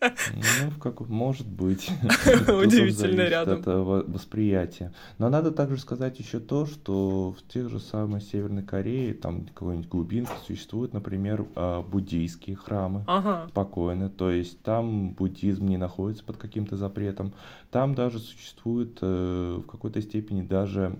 [0.00, 1.90] Ну, как может быть.
[2.48, 3.60] Удивительно рядом.
[3.60, 4.92] Это восприятие.
[5.18, 9.88] Но надо также сказать еще то, что в тех же самых Северной Корее, там какой-нибудь
[9.88, 13.04] глубинке существуют, например, а, буддийские храмы.
[13.06, 13.46] Ага.
[13.48, 14.08] Спокойно.
[14.08, 17.32] То есть там буддизм не находится под каким-то запретом.
[17.70, 20.98] Там даже существует э, в какой-то степени даже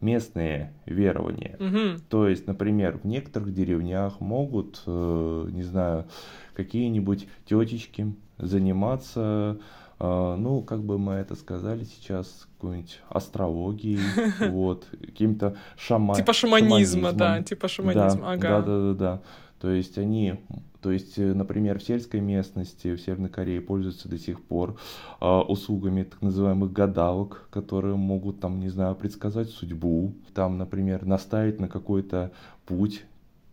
[0.00, 1.56] местные верования.
[1.58, 2.02] Угу.
[2.08, 6.06] То есть, например, в некоторых деревнях могут, э, не знаю,
[6.54, 9.58] какие-нибудь тетечки заниматься,
[9.98, 14.00] э, ну, как бы мы это сказали сейчас, какой-нибудь астрологией,
[14.50, 16.16] вот, каким-то шаман...
[16.16, 18.48] Типа шаманизма, да, типа шаманизма, ага.
[18.48, 19.22] Да, да, да, да.
[19.60, 20.38] То есть они
[20.86, 24.78] то есть, э, например, в сельской местности в Северной Корее пользуются до сих пор
[25.20, 31.58] э, услугами так называемых гадалок, которые могут, там, не знаю, предсказать судьбу, там, например, наставить
[31.58, 32.30] на какой-то
[32.66, 33.04] путь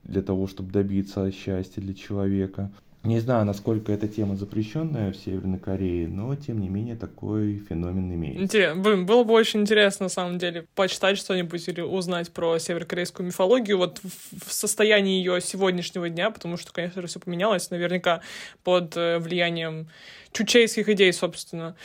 [0.04, 2.72] для того, чтобы добиться счастья для человека.
[3.04, 8.14] Не знаю, насколько эта тема запрещенная в Северной Корее, но тем не менее такой феномен
[8.14, 8.44] имеется.
[8.44, 8.82] Интересно.
[8.82, 13.78] Блин, было бы очень интересно, на самом деле, почитать что-нибудь или узнать про северокорейскую мифологию
[13.78, 18.22] вот в состоянии ее сегодняшнего дня, потому что, конечно же, все поменялось, наверняка
[18.64, 19.90] под э, влиянием
[20.32, 21.76] чучейских идей, собственно.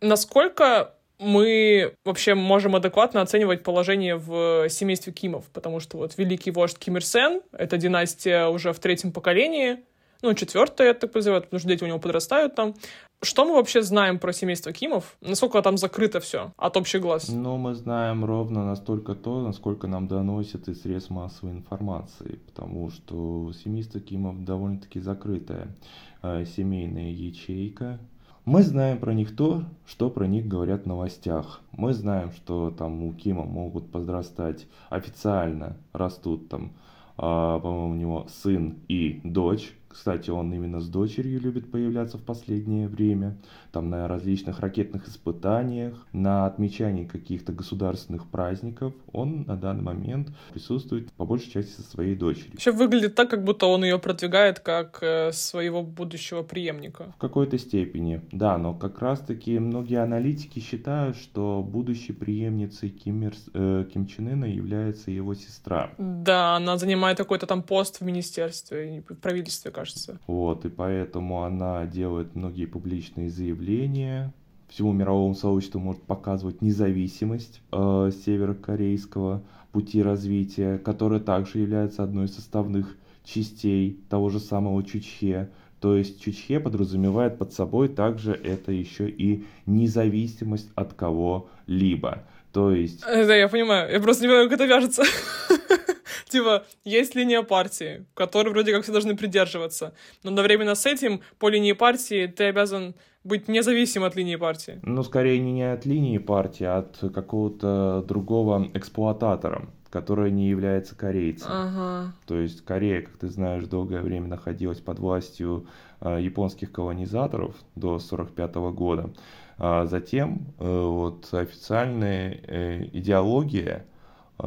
[0.00, 6.78] Насколько мы вообще можем адекватно оценивать положение в семействе Кимов, потому что вот великий вождь
[6.78, 9.78] Ким Ир Сен, это династия уже в третьем поколении,
[10.22, 12.74] ну, четвертое, я так подозреваю, потому что дети у него подрастают там.
[13.22, 15.16] Что мы вообще знаем про семейство Кимов?
[15.20, 17.28] Насколько там закрыто все от общих глаз?
[17.28, 23.52] Ну, мы знаем ровно настолько то, насколько нам доносят из средств массовой информации, потому что
[23.52, 25.76] семейство Кимов довольно-таки закрытая
[26.22, 28.00] э, семейная ячейка,
[28.44, 31.60] мы знаем про них то, что про них говорят в новостях.
[31.70, 36.72] Мы знаем, что там у Кима могут подрастать официально, растут там,
[37.16, 42.22] а, по-моему, у него сын и дочь, кстати, он именно с дочерью любит появляться в
[42.22, 43.36] последнее время,
[43.72, 48.94] там на различных ракетных испытаниях, на отмечании каких-то государственных праздников.
[49.12, 52.54] Он на данный момент присутствует по большей части со своей дочерью.
[52.56, 57.12] Еще выглядит так, как будто он ее продвигает как э, своего будущего преемника.
[57.16, 63.34] В какой-то степени, да, но как раз-таки многие аналитики считают, что будущей преемницей Ким, Ир,
[63.54, 65.90] э, Ким Чен Ына является его сестра.
[65.98, 69.81] Да, она занимает какой-то там пост в министерстве, в правительстве, кажется.
[70.26, 74.32] Вот, и поэтому она делает многие публичные заявления,
[74.68, 82.34] всему мировому сообществу может показывать независимость э, северокорейского пути развития, которая также является одной из
[82.34, 85.50] составных частей того же самого Чучхе.
[85.80, 92.22] То есть Чучхе подразумевает под собой также это еще и независимость от кого-либо.
[92.52, 93.02] То есть...
[93.06, 93.92] Э, да, я понимаю.
[93.92, 95.02] Я просто не понимаю, как это вяжется.
[96.32, 99.92] Типа, есть линия партии, которой вроде как все должны придерживаться.
[100.22, 104.80] Но одновременно с этим, по линии партии, ты обязан быть независим от линии партии.
[104.82, 111.48] Ну, скорее не от линии партии, а от какого-то другого эксплуататора который не является корейцем.
[111.50, 112.14] Ага.
[112.26, 115.66] То есть Корея, как ты знаешь, долгое время находилась под властью
[116.00, 119.10] э, японских колонизаторов до 1945 года.
[119.58, 123.84] А затем э, вот официальная э, идеология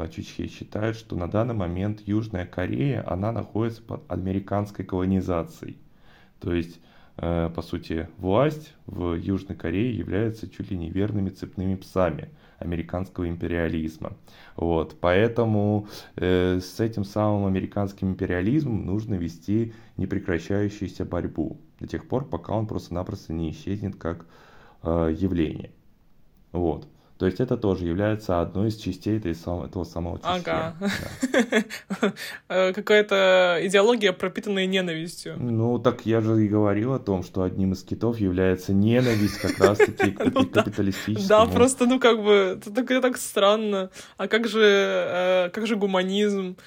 [0.10, 5.77] Чучхе считает, что на данный момент Южная Корея, она находится под американской колонизацией.
[6.39, 6.79] То есть
[7.17, 12.29] Э, по сути, власть в Южной Корее является чуть ли не верными цепными псами
[12.60, 14.13] американского империализма.
[14.55, 22.25] Вот, поэтому э, с этим самым американским империализмом нужно вести непрекращающуюся борьбу до тех пор,
[22.25, 24.25] пока он просто-напросто не исчезнет как
[24.84, 25.71] э, явление.
[26.51, 26.88] Вот.
[27.17, 30.75] То есть это тоже является одной из частей этой, этого самого Ага.
[30.80, 30.89] Да.
[32.47, 35.36] Э, какая-то идеология, пропитанная ненавистью.
[35.39, 39.58] Ну, так я же и говорил о том, что одним из китов является ненависть как
[39.60, 41.28] раз-таки к ну капиталистическому.
[41.28, 43.89] Да, просто, ну, как бы, это так странно.
[44.17, 46.58] А как же, э, как же гуманизм?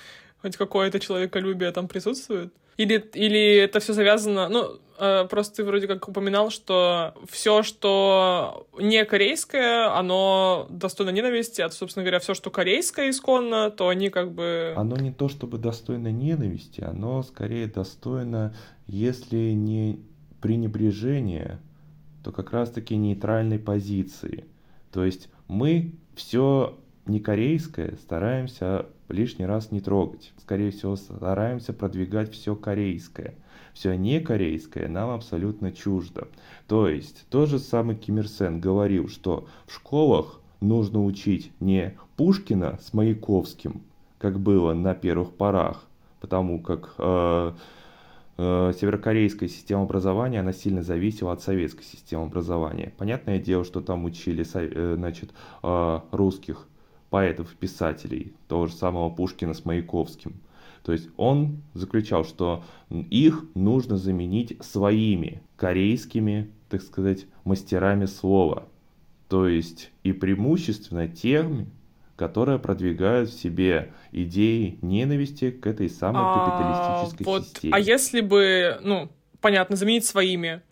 [0.43, 2.53] Хоть какое-то человеколюбие там присутствует?
[2.79, 8.69] Или, или это все завязано, ну, э, просто ты вроде как упоминал, что все, что
[8.79, 14.31] не корейское, оно достойно ненависти, а, собственно говоря, все, что корейское исконно, то они как
[14.31, 14.75] бы...
[14.77, 18.55] Оно не то чтобы достойно ненависти, оно скорее достойно,
[18.87, 20.01] если не
[20.41, 21.61] пренебрежения,
[22.23, 24.45] то как раз-таки нейтральной позиции.
[24.93, 30.33] То есть мы все не корейское стараемся лишний раз не трогать.
[30.39, 33.35] Скорее всего, стараемся продвигать все корейское.
[33.73, 36.29] Все не корейское нам абсолютно чуждо.
[36.67, 41.97] То есть, тот же самый Ким Ир Сен говорил, что в школах нужно учить не
[42.17, 43.83] Пушкина с Маяковским,
[44.19, 45.85] как было на первых порах,
[46.21, 47.53] потому как э,
[48.39, 52.93] э, северокорейская система образования, она сильно зависела от советской системы образования.
[52.99, 55.31] Понятное дело, что там учили э, значит,
[55.63, 56.67] э, русских
[57.11, 60.41] поэтов и писателей, того же самого Пушкина с Маяковским.
[60.83, 68.69] То есть он заключал, что их нужно заменить своими корейскими, так сказать, мастерами слова.
[69.29, 71.67] То есть и преимущественно теми,
[72.17, 77.75] которые продвигают в себе идеи ненависти к этой самой а, капиталистической вот, системе.
[77.75, 80.63] А если бы, ну, понятно, заменить своими,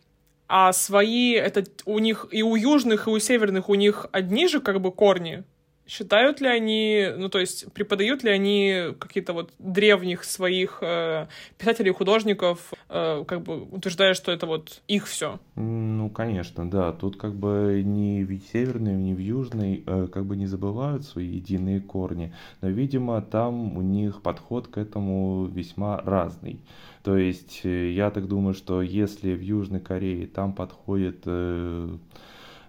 [0.49, 4.61] а свои, это у них и у южных, и у северных у них одни же
[4.61, 5.44] как бы корни,
[5.87, 11.27] Считают ли они, ну то есть преподают ли они какие-то вот древних своих э,
[11.59, 15.38] писателей, художников, э, как бы утверждая, что это вот их все?
[15.55, 16.92] Ну, конечно, да.
[16.92, 21.27] Тут как бы ни в северной, ни в южной э, как бы не забывают свои
[21.27, 26.61] единые корни, но, видимо, там у них подход к этому весьма разный.
[27.03, 31.96] То есть э, я так думаю, что если в Южной Корее там подходит Э,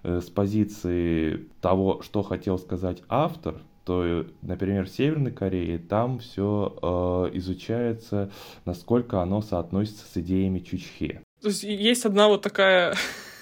[0.07, 7.37] с позиции того, что хотел сказать автор, то, например, в Северной Корее там все э,
[7.37, 8.31] изучается,
[8.65, 11.21] насколько оно соотносится с идеями Чучхе.
[11.41, 12.95] То есть есть одна вот такая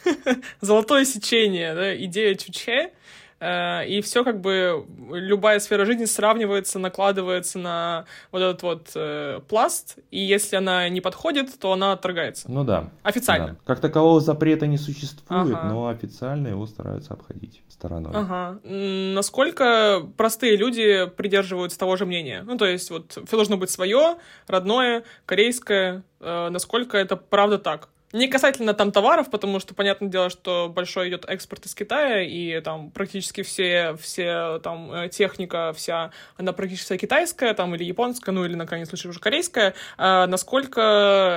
[0.62, 2.91] золотое сечение, да, идея Чучхе, Э,
[3.88, 9.97] и все как бы, любая сфера жизни сравнивается, накладывается на вот этот вот э, пласт,
[10.12, 12.49] и если она не подходит, то она отторгается.
[12.49, 12.89] Ну да.
[13.03, 13.47] Официально.
[13.49, 13.55] Да.
[13.65, 15.69] Как такового запрета не существует, ага.
[15.69, 18.12] но официально его стараются обходить стороной.
[18.13, 18.60] Ага.
[18.63, 22.43] Насколько простые люди придерживаются того же мнения?
[22.45, 26.03] Ну, то есть вот все должно быть свое, родное, корейское.
[26.19, 27.89] Э, насколько это правда так?
[28.15, 32.62] Не касательно там товаров, потому что, понятное дело, что большой идет экспорт из Китая, и
[32.62, 38.34] там практически все, все там э, техника вся, она практически вся китайская, там, или японская,
[38.34, 39.73] ну, или, на крайний случай, уже корейская.
[39.97, 40.80] А насколько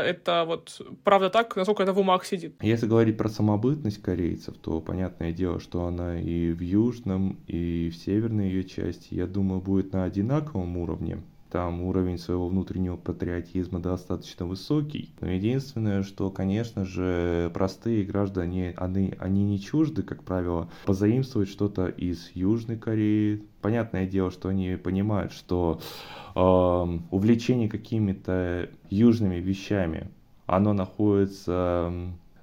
[0.06, 2.54] это вот правда так, насколько это в умах сидит?
[2.62, 7.96] Если говорить про самобытность корейцев, то понятное дело, что она и в южном, и в
[7.96, 11.18] северной ее части, я думаю, будет на одинаковом уровне
[11.50, 15.14] там уровень своего внутреннего патриотизма достаточно высокий.
[15.20, 21.86] Но единственное, что, конечно же, простые граждане, они, они не чужды, как правило, позаимствовать что-то
[21.86, 23.42] из Южной Кореи.
[23.60, 25.80] Понятное дело, что они понимают, что
[26.34, 26.40] э,
[27.10, 30.10] увлечение какими-то южными вещами,
[30.46, 31.92] оно находится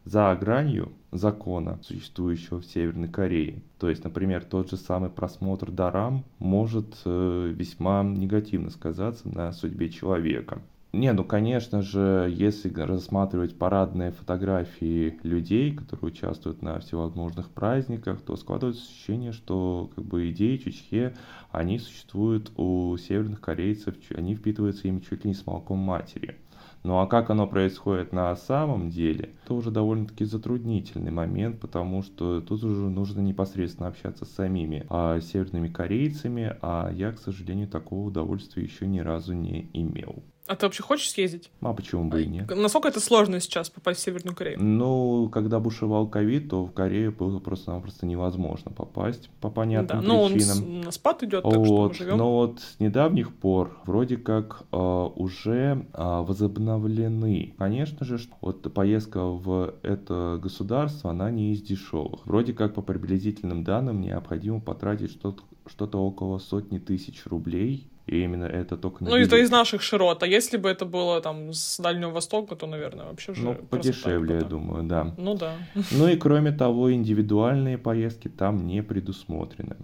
[0.05, 3.61] за гранью закона, существующего в Северной Корее.
[3.79, 9.89] То есть, например, тот же самый просмотр дарам может э, весьма негативно сказаться на судьбе
[9.89, 10.61] человека.
[10.95, 18.37] Не, ну конечно же, если рассматривать парадные фотографии людей, которые участвуют на всевозможных праздниках, то
[18.37, 21.13] складывается ощущение, что как бы идеи Чучхе,
[21.51, 26.37] они существуют у северных корейцев, они впитываются ими чуть ли не с молоком матери.
[26.85, 32.41] Ну а как оно происходит на самом деле, это уже довольно-таки затруднительный момент, потому что
[32.41, 38.09] тут уже нужно непосредственно общаться с самими а, северными корейцами, а я, к сожалению, такого
[38.09, 40.23] удовольствия еще ни разу не имел.
[40.47, 41.49] А ты вообще хочешь съездить?
[41.61, 42.49] А почему бы и нет?
[42.55, 44.61] Насколько это сложно сейчас попасть в Северную Корею?
[44.61, 50.29] Ну, когда бушевал ковид, то в Корею было просто-напросто невозможно попасть по понятным да, но
[50.29, 50.57] причинам.
[50.63, 52.17] он на спад идет, так вот, что мы живем.
[52.17, 57.55] Но вот с недавних пор вроде как э, уже э, возобновлены.
[57.57, 62.25] Конечно же, вот поездка в это государство, она не из дешевых.
[62.25, 68.45] Вроде как по приблизительным данным необходимо потратить что-то что-то около сотни тысяч рублей и именно
[68.45, 70.21] это только на Ну, это из наших широт.
[70.23, 73.43] А если бы это было там с Дальнего Востока, то, наверное, вообще же...
[73.43, 75.13] Ну, подешевле, я думаю, да.
[75.17, 75.55] Ну, да.
[75.91, 79.75] Ну и кроме того, индивидуальные поездки там не предусмотрены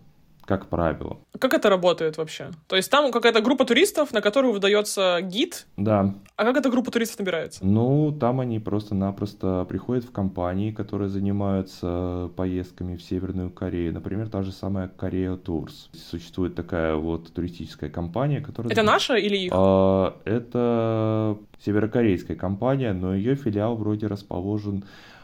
[0.45, 1.19] как правило.
[1.39, 2.51] Как это работает вообще?
[2.67, 5.67] То есть там какая-то группа туристов, на которую выдается гид?
[5.77, 6.15] Да.
[6.35, 7.65] А как эта группа туристов набирается?
[7.65, 13.93] Ну, там они просто-напросто приходят в компании, которые занимаются поездками в Северную Корею.
[13.93, 15.89] Например, та же самая Корея Tours.
[15.93, 18.71] Существует такая вот туристическая компания, которая...
[18.71, 19.51] Это наша или их?
[19.55, 24.83] А, это северокорейская компания, но ее филиал вроде расположен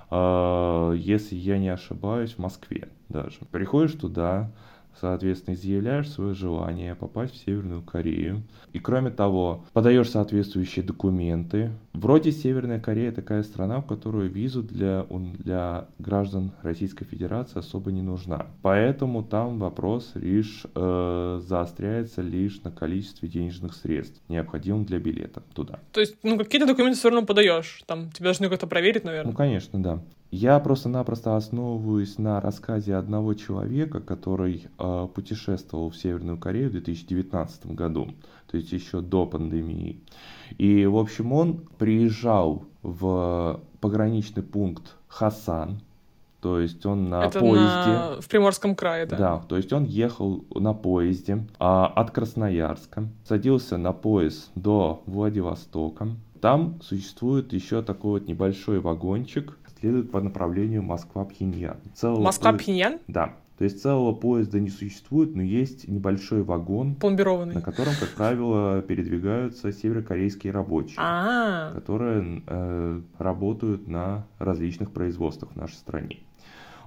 [0.09, 3.39] а, если я не ошибаюсь, в Москве даже.
[3.51, 4.51] Приходишь туда,
[4.99, 8.43] соответственно, изъявляешь свое желание попасть в Северную Корею.
[8.73, 11.71] И кроме того, подаешь соответствующие документы.
[11.93, 18.01] Вроде Северная Корея такая страна, в которую визу для, для граждан Российской Федерации особо не
[18.01, 18.47] нужна.
[18.61, 25.79] Поэтому там вопрос лишь э, заостряется лишь на количестве денежных средств, необходимых для билета туда.
[25.91, 27.83] То есть, ну, какие-то документы все равно подаешь.
[27.85, 29.31] Там тебя должны как-то проверить, наверное.
[29.31, 30.01] Ну, конечно, да.
[30.29, 37.67] Я просто-напросто основываюсь на рассказе одного человека, который э, путешествовал в Северную Корею в 2019
[37.67, 38.09] году,
[38.51, 40.01] то есть еще до пандемии.
[40.57, 45.79] И, в общем, он приезжал в пограничный пункт Хасан,
[46.41, 47.65] то есть он на Это поезде.
[47.65, 48.21] На...
[48.21, 49.17] В Приморском крае, да.
[49.17, 56.09] Да, то есть он ехал на поезде а, от Красноярска, садился на поезд до Владивостока.
[56.41, 61.77] Там существует еще такой вот небольшой вагончик, следует по направлению Москва-Пхеньян.
[62.03, 62.99] Москва-Пхеньян?
[63.07, 63.33] Да.
[63.57, 69.71] То есть целого поезда не существует, но есть небольшой вагон, на котором, как правило, передвигаются
[69.71, 71.73] северокорейские рабочие, А-а-а.
[71.73, 76.19] которые э, работают на различных производствах в нашей стране.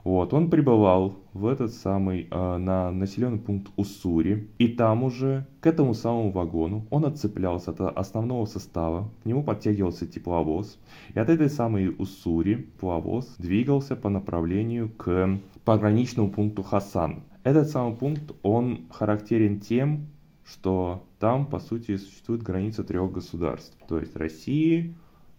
[0.04, 5.66] Вот, он прибывал в этот самый, э, на населенный пункт Уссури, и там уже к
[5.66, 10.78] этому самому вагону он отцеплялся от основного состава, к нему подтягивался тепловоз,
[11.14, 17.22] и от этой самой Уссури тепловоз двигался по направлению к пограничному пункту Хасан.
[17.42, 20.06] Этот самый пункт, он характерен тем,
[20.44, 24.94] что там, по сути, существует граница трех государств, то есть России,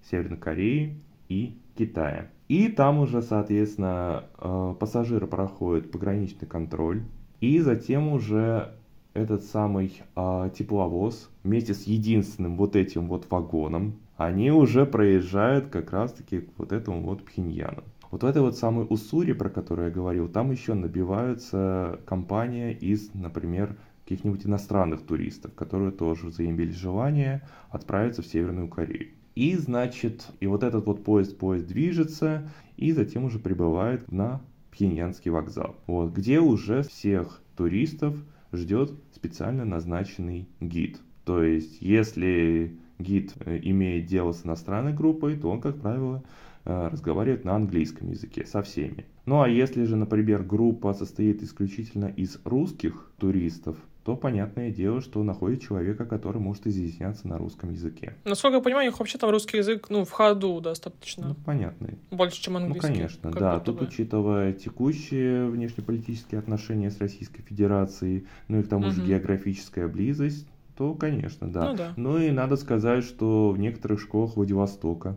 [0.09, 2.29] Северной Кореи и Китая.
[2.47, 7.03] И там уже, соответственно, э, пассажиры проходят пограничный контроль.
[7.39, 8.73] И затем уже
[9.13, 15.91] этот самый а, тепловоз вместе с единственным вот этим вот вагоном, они уже проезжают как
[15.91, 17.83] раз-таки к вот этому вот Пхеньяну.
[18.11, 23.13] Вот в этой вот самой Уссури, про которую я говорил, там еще набиваются компания из,
[23.13, 29.11] например, каких-нибудь иностранных туристов, которые тоже заимели желание отправиться в Северную Корею.
[29.35, 35.31] И, значит, и вот этот вот поезд, поезд движется, и затем уже прибывает на Пхеньянский
[35.31, 38.15] вокзал, вот, где уже всех туристов
[38.51, 40.99] ждет специально назначенный гид.
[41.25, 46.23] То есть, если гид э, имеет дело с иностранной группой, то он, как правило,
[46.65, 49.05] э, разговаривает на английском языке со всеми.
[49.25, 55.21] Ну а если же, например, группа состоит исключительно из русских туристов, то понятное дело, что
[55.23, 58.15] находит человека, который может изъясняться на русском языке.
[58.25, 61.29] Насколько я понимаю, у них вообще там русский язык, ну, в ходу достаточно.
[61.29, 61.99] Ну, понятный.
[62.09, 62.87] Больше, чем английский.
[62.87, 63.59] Ну, конечно, да.
[63.59, 63.85] Тут, бы.
[63.85, 68.93] учитывая текущие внешнеполитические отношения с Российской Федерацией, ну и к тому угу.
[68.93, 71.69] же географическая близость, то, конечно, да.
[71.69, 71.93] Ну, да.
[71.95, 75.15] Ну и надо сказать, что в некоторых школах Владивостока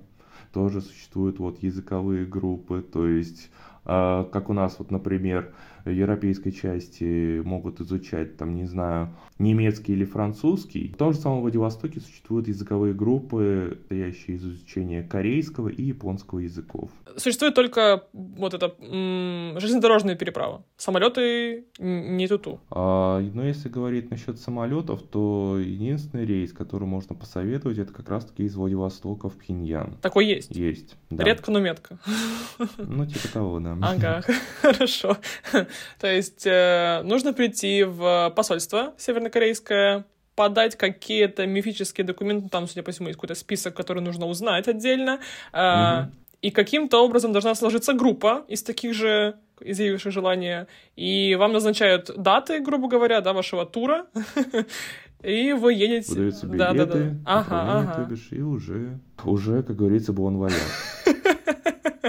[0.53, 3.51] тоже существуют вот языковые группы, то есть
[3.85, 5.53] а, как у нас, вот, например,
[5.87, 10.89] европейской части могут изучать, там, не знаю, немецкий или французский.
[10.93, 16.91] В том же самом Владивостоке существуют языковые группы, стоящие из изучения корейского и японского языков.
[17.17, 20.65] Существует только вот эта м- железнодорожная переправа.
[20.77, 22.61] Самолеты не туту.
[22.71, 28.45] А, но если говорить насчет самолетов, то единственный рейс, который можно посоветовать, это как раз-таки
[28.45, 29.97] из Владивостока в Пхеньян.
[30.01, 30.55] Такой есть?
[30.55, 31.25] Есть, да.
[31.25, 31.99] Редко, но метко.
[32.79, 33.77] Ну, типа того, да.
[33.83, 34.23] Ага,
[34.63, 35.17] хорошо.
[35.99, 40.05] То есть э, нужно прийти в посольство севернокорейское,
[40.35, 45.21] подать какие-то мифические документы, там, судя по всему, есть какой-то список, который нужно узнать отдельно,
[45.53, 46.07] э,
[46.43, 50.67] и каким-то образом должна сложиться группа из таких же изъявивших желание,
[50.97, 54.07] и вам назначают даты, грубо говоря, да, вашего тура,
[55.23, 56.11] и вы едете...
[56.11, 57.11] Выдаются билеты, да, да, да.
[57.25, 58.07] Ага, ага.
[58.11, 60.59] бишь, и уже, уже, как говорится, бон валян.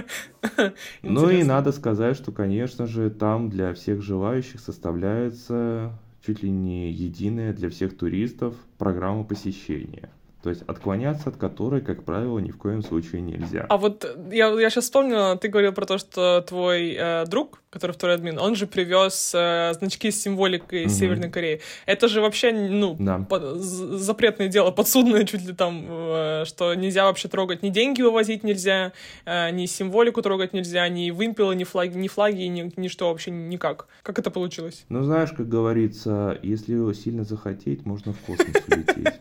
[1.02, 6.92] Ну и надо сказать, что, конечно же, там для всех желающих составляется чуть ли не
[6.92, 10.10] единая для всех туристов программа посещения.
[10.46, 13.66] То есть отклоняться от которой, как правило, ни в коем случае нельзя.
[13.68, 17.94] А вот я, я сейчас вспомнила, ты говорил про то, что твой э, друг, который
[17.94, 20.90] второй админ, он же привез э, значки с символикой mm-hmm.
[20.90, 21.62] Северной Кореи.
[21.88, 23.26] Это же вообще, ну, да.
[23.28, 28.44] по- запретное дело, подсудное чуть ли там, э, что нельзя вообще трогать, ни деньги вывозить
[28.44, 28.94] нельзя,
[29.26, 33.32] э, ни символику трогать нельзя, ни вымпелы, ни флаги, ни флаги, ни, ни что вообще
[33.32, 33.88] никак.
[34.04, 34.86] Как это получилось?
[34.90, 39.14] Ну, знаешь, как говорится, если сильно захотеть, можно в космос улететь.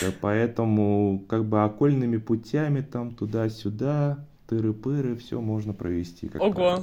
[0.20, 6.28] Поэтому Поэтому как бы окольными путями там туда-сюда, тыры-пыры, все можно провести.
[6.28, 6.82] Как Ого!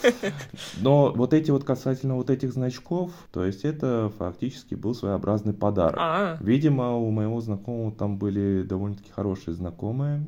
[0.80, 5.96] Но вот эти вот касательно вот этих значков, то есть это фактически был своеобразный подарок.
[5.98, 6.38] А-а.
[6.40, 10.24] Видимо, у моего знакомого там были довольно-таки хорошие знакомые,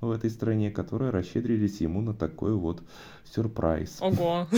[0.00, 2.82] в этой стране, которые расщедрились ему на такой вот
[3.32, 3.98] сюрприз.
[4.00, 4.48] Ого,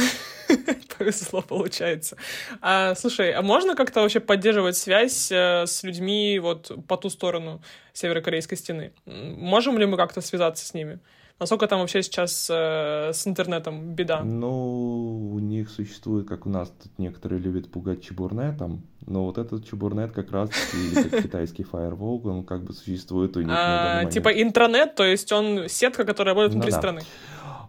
[0.99, 2.17] повезло получается.
[2.61, 7.61] А, слушай, а можно как-то вообще поддерживать связь э, с людьми вот по ту сторону
[7.93, 8.93] северокорейской стены?
[9.07, 10.99] Можем ли мы как-то связаться с ними?
[11.41, 14.25] Насколько там вообще сейчас э, с интернетом беда?
[14.25, 19.65] Ну, у них существует, как у нас тут некоторые любят пугать чебурнетом, но вот этот
[19.69, 24.31] чебурнет как раз, или как китайский фаервол, он как бы существует у них а, Типа
[24.31, 26.81] интранет, то есть он сетка, которая работает внутри ну, да.
[26.81, 27.03] страны.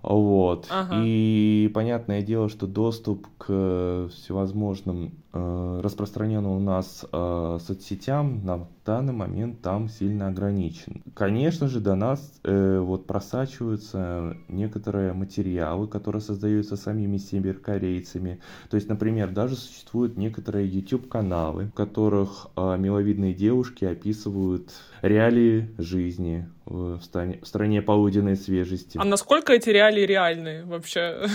[0.01, 0.67] Вот.
[0.69, 1.01] Ага.
[1.03, 9.13] И понятное дело, что доступ к всевозможным э, распространенным у нас э, соцсетям на данный
[9.13, 11.03] момент там сильно ограничен.
[11.13, 18.39] Конечно же, до нас э, вот просачиваются некоторые материалы, которые создаются самими северокорейцами.
[18.69, 24.71] То есть, например, даже существуют некоторые YouTube-каналы, в которых э, миловидные девушки описывают
[25.01, 28.97] реалии жизни в стране, в стране полуденной свежести.
[28.97, 31.27] А насколько эти реалии реальны вообще?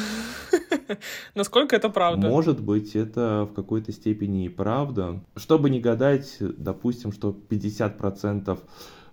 [1.35, 2.29] Насколько это правда?
[2.29, 5.21] Может быть, это в какой-то степени и правда.
[5.37, 8.59] Чтобы не гадать, допустим, что 50%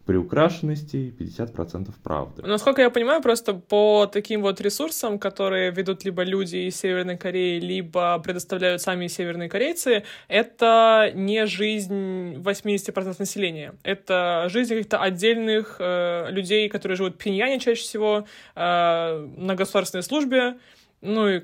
[0.05, 2.41] приукрашенности, 50% правды.
[2.41, 7.59] Насколько я понимаю, просто по таким вот ресурсам, которые ведут либо люди из Северной Кореи,
[7.59, 13.73] либо предоставляют сами северные корейцы, это не жизнь 80% населения.
[13.83, 20.03] Это жизнь каких-то отдельных э, людей, которые живут в Пиньяне чаще всего, э, на государственной
[20.03, 20.55] службе,
[21.01, 21.41] ну и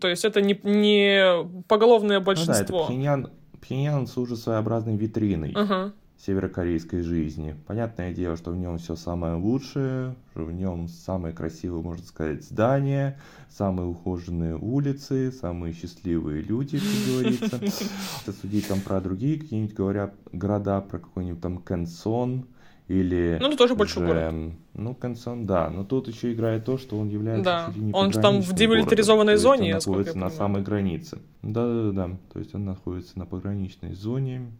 [0.00, 2.54] то есть это не, не поголовное большинство.
[2.56, 3.30] Ну да, это Пхеньян,
[3.60, 5.52] Пхеньян служит своеобразной витриной.
[5.52, 5.92] Uh-huh
[6.24, 7.56] северокорейской жизни.
[7.66, 13.18] Понятное дело, что в нем все самое лучшее, в нем самые красивые, можно сказать, здания,
[13.50, 17.58] самые ухоженные улицы, самые счастливые люди, как говорится.
[17.60, 22.46] Если судить там про другие какие-нибудь говорят города, про какой-нибудь там Кэнсон,
[22.86, 24.34] или ну, это тоже большой же, город.
[24.74, 25.70] Ну, Кансон, да.
[25.70, 27.64] Но тут еще играет то, что он является да.
[27.66, 31.18] чуть ли не Он же там в демилитаризованной городом, зоне, он находится на самой границе.
[31.42, 32.16] Да, да, да.
[32.32, 34.52] То есть он находится на пограничной зоне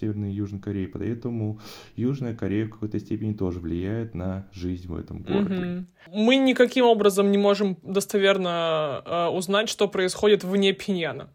[0.00, 0.86] Северной и Южной Кореи.
[0.86, 1.58] Поэтому
[1.96, 5.84] Южная Корея в какой-то степени тоже влияет на жизнь в этом городе.
[6.08, 6.20] Угу.
[6.20, 11.28] Мы никаким образом не можем достоверно э, узнать, что происходит вне Пиньяна.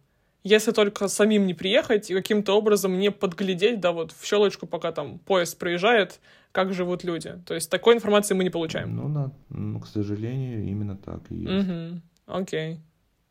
[0.44, 4.92] Если только самим не приехать и каким-то образом не подглядеть, да, вот в щелочку, пока
[4.92, 6.20] там поезд проезжает,
[6.52, 7.36] как живут люди.
[7.46, 8.96] То есть такой информации мы не получаем.
[8.96, 9.32] Ну, да.
[9.50, 11.68] Ну, к сожалению, именно так и есть.
[11.68, 12.02] Угу.
[12.28, 12.80] Окей.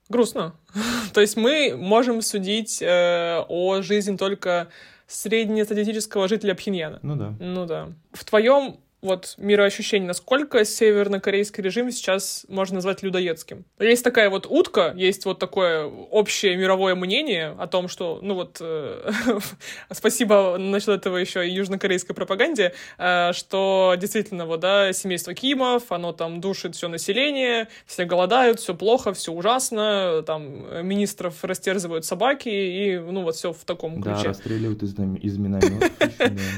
[0.08, 0.54] Грустно.
[1.14, 4.68] То есть мы можем судить э, о жизни только
[5.06, 6.98] среднестатистического жителя Пхеньяна.
[7.02, 7.34] Ну да.
[7.40, 7.88] Ну да.
[8.12, 13.64] В твоем вот мироощущение, насколько севернокорейский режим сейчас можно назвать людоедским.
[13.78, 18.58] Есть такая вот утка, есть вот такое общее мировое мнение о том, что, ну вот,
[18.60, 19.10] э,
[19.92, 26.12] спасибо насчет этого еще и южнокорейской пропаганде, э, что действительно, вот, да, семейство Кимов, оно
[26.12, 32.98] там душит все население, все голодают, все плохо, все ужасно, там министров растерзывают собаки, и,
[32.98, 34.18] ну вот, все в таком ключе.
[34.18, 35.90] Да, расстреливают из, из минометов.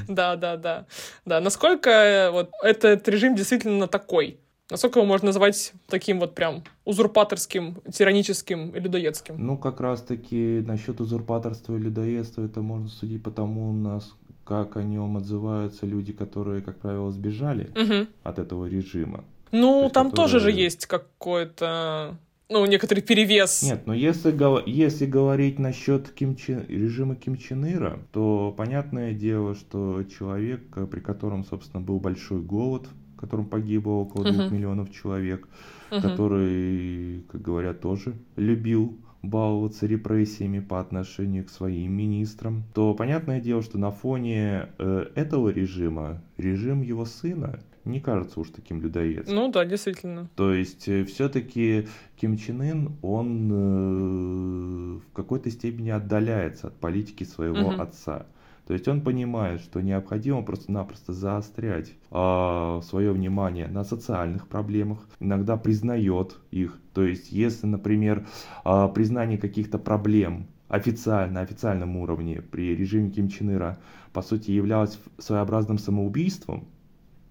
[0.09, 0.86] Да, да, да.
[1.24, 4.38] Да, насколько вот этот режим действительно такой.
[4.70, 9.34] Насколько его можно назвать таким вот прям узурпаторским, тираническим и людоедским?
[9.38, 14.14] Ну, как раз-таки насчет узурпаторства и людоедства это можно судить по тому, нас,
[14.44, 18.06] как о нем отзываются люди, которые, как правило, сбежали угу.
[18.22, 19.24] от этого режима.
[19.50, 20.28] Ну, есть, там которые...
[20.28, 22.16] тоже же есть какой-то
[22.51, 23.62] ну, некоторый перевес.
[23.62, 24.34] Нет, но если,
[24.68, 30.86] если говорить насчет Ким Чен, режима Ким Чен Ира, то понятное дело, что человек, э,
[30.86, 34.53] при котором, собственно, был большой голод, в котором погибло около двух uh-huh.
[34.53, 35.48] миллионов человек,
[35.90, 36.03] uh-huh.
[36.03, 43.62] который, как говорят, тоже любил баловаться репрессиями по отношению к своим министрам, то понятное дело,
[43.62, 49.34] что на фоне э, этого режима, режим его сына не кажется уж таким людоедом.
[49.34, 50.28] Ну да, действительно.
[50.36, 57.24] То есть э, все-таки Ким Чен Ын, он э, в какой-то степени отдаляется от политики
[57.24, 57.82] своего угу.
[57.82, 58.26] отца.
[58.66, 65.08] То есть он понимает, что необходимо просто-напросто заострять э, а, свое внимание на социальных проблемах,
[65.18, 66.78] иногда признает их.
[66.94, 68.28] То есть если, например,
[68.64, 73.78] э, признание каких-то проблем официально, на официальном уровне при режиме Ким Чен Ира,
[74.12, 76.68] по сути, являлось своеобразным самоубийством,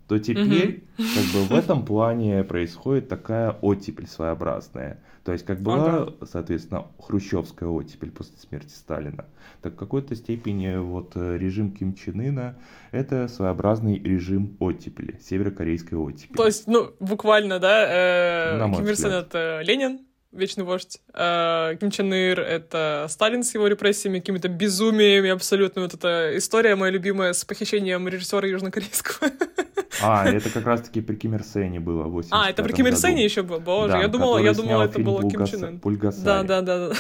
[0.10, 1.08] то теперь угу.
[1.16, 5.00] как бы в этом плане происходит такая оттепель своеобразная.
[5.24, 6.14] То есть как была, ага.
[6.26, 9.26] соответственно, хрущевская оттепель после смерти Сталина,
[9.62, 12.56] так в какой-то степени вот э, режим Ким Чен Ына
[12.90, 16.38] это своеобразный режим оттепели, северокорейской оттепели.
[16.38, 20.00] То есть, ну, буквально, да, э, Ким Ир Сен это Ленин,
[20.32, 21.00] вечный вождь.
[21.14, 25.82] А Ким Чен Ир— это Сталин с его репрессиями, какими-то безумиями абсолютно.
[25.82, 29.32] Вот эта история моя любимая с похищением режиссера южнокорейского.
[30.02, 32.96] А, это как раз-таки при Ким Ир Сене было в А, это при Ким Ир
[32.96, 33.60] Сене еще было?
[33.60, 36.14] Боже, да, я думала, я думала, это было Ким Чен Ын.
[36.24, 36.96] Да, да, да, да.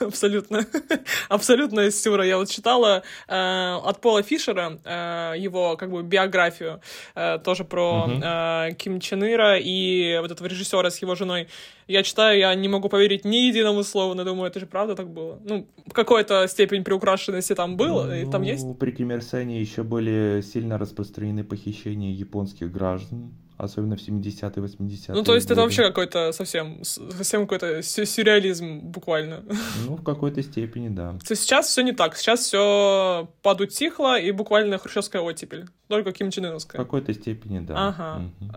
[0.00, 0.66] Абсолютно.
[1.28, 2.24] Абсолютно сюра.
[2.24, 6.80] Я вот читала э, от Пола Фишера э, его как бы биографию
[7.14, 8.70] э, тоже про uh-huh.
[8.70, 11.48] э, Ким Чен Ира и вот этого режиссера с его женой.
[11.86, 15.08] Я читаю, я не могу поверить ни единому слову, но думаю, это же правда так
[15.10, 15.38] было.
[15.44, 18.64] Ну, какой-то степень приукрашенности там было, ну, и там есть.
[18.64, 24.50] Ну, при Ким Ир Сене еще были сильно распространены похищения японских граждан особенно в 70-е,
[24.64, 25.14] 80-е.
[25.14, 25.54] Ну, то есть годы.
[25.54, 29.42] это вообще какой-то совсем, совсем какой-то сюрреализм буквально.
[29.86, 31.12] Ну, в какой-то степени, да.
[31.26, 32.16] То есть сейчас все не так.
[32.16, 35.66] Сейчас все подутихло и буквально хрущевская оттепель.
[35.88, 36.80] Только Ким Чен Ыновская.
[36.80, 37.88] В какой-то степени, да.
[37.88, 38.22] Ага.
[38.40, 38.52] Угу.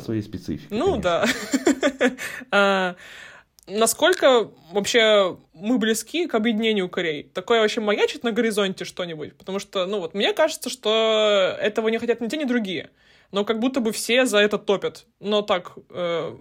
[0.00, 1.26] Со своей спецификой, Ну, да.
[3.70, 7.22] Насколько вообще мы близки к объединению Кореи?
[7.22, 9.36] Такое вообще маячит на горизонте что-нибудь?
[9.36, 12.90] Потому что, ну вот, мне кажется, что этого не хотят ни те, ни другие
[13.32, 15.06] но как будто бы все за это топят.
[15.20, 16.36] Но так, э,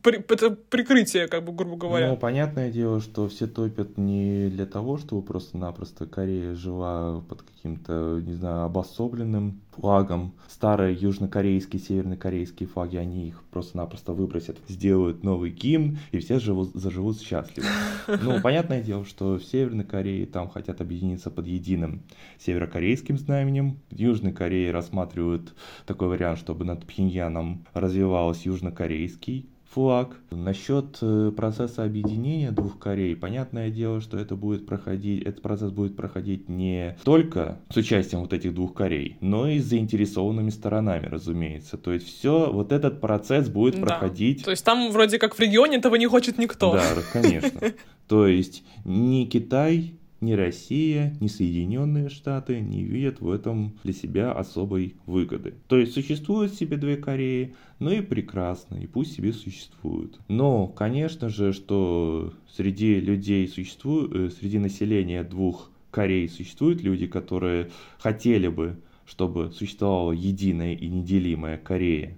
[0.00, 2.08] при, это прикрытие, как бы, грубо говоря.
[2.08, 8.20] Ну, понятное дело, что все топят не для того, чтобы просто-напросто Корея жила под каким-то,
[8.24, 10.34] не знаю, обособленным флагом.
[10.48, 17.20] Старые южнокорейские, севернокорейские флаги, они их просто-напросто выбросят, сделают новый гимн, и все живут, заживут
[17.20, 17.66] счастливо.
[18.22, 22.02] Ну, понятное дело, что в Северной Корее там хотят объединиться под единым
[22.38, 23.78] северокорейским знаменем.
[23.90, 25.54] В Южной Корее рассматривают
[25.86, 30.16] такой вариант, чтобы над Пхеньяном развивался южнокорейский флаг.
[30.30, 35.96] Насчет э, процесса объединения двух Корей, понятное дело, что это будет проходить, этот процесс будет
[35.96, 41.76] проходить не только с участием вот этих двух Корей, но и с заинтересованными сторонами, разумеется.
[41.76, 43.82] То есть все, вот этот процесс будет да.
[43.82, 44.44] проходить...
[44.44, 46.72] То есть там вроде как в регионе этого не хочет никто.
[46.72, 47.60] Да, конечно.
[48.08, 54.32] То есть ни Китай, ни Россия, ни Соединенные Штаты не видят в этом для себя
[54.32, 55.54] особой выгоды.
[55.68, 60.18] То есть существуют себе две Кореи, ну и прекрасно, и пусть себе существуют.
[60.28, 67.70] Но, конечно же, что среди людей существует, э, среди населения двух Корей существуют люди, которые
[67.98, 72.16] хотели бы, чтобы существовала единая и неделимая Корея.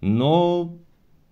[0.00, 0.78] Но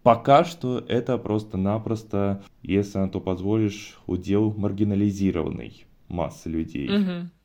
[0.04, 6.90] Пока что это просто-напросто, если на то позволишь, удел маргинализированной массы людей.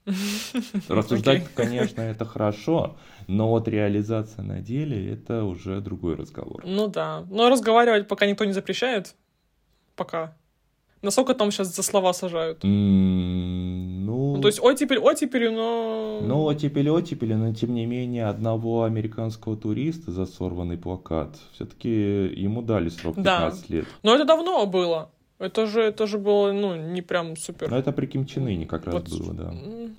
[0.90, 1.50] Рассуждать, okay.
[1.56, 2.98] конечно, это хорошо,
[3.28, 6.62] но вот реализация на деле это уже другой разговор.
[6.66, 7.26] Ну да.
[7.30, 9.16] Но разговаривать пока никто не запрещает.
[9.96, 10.36] Пока.
[11.02, 12.64] Насколько там сейчас за слова сажают?
[12.64, 16.20] М, Ну, Ну, то есть оттепель, оттепель, но...
[16.22, 22.62] ну, оттепели, оттепели, но тем не менее одного американского туриста за сорванный плакат все-таки ему
[22.62, 23.40] дали срок Да.
[23.50, 23.86] 15 лет.
[24.04, 25.10] Но это давно было.
[25.40, 27.70] Это же, это же было, ну, не прям супер.
[27.72, 29.52] Но это при Ким Чен Ыне как раз Вот, было, да.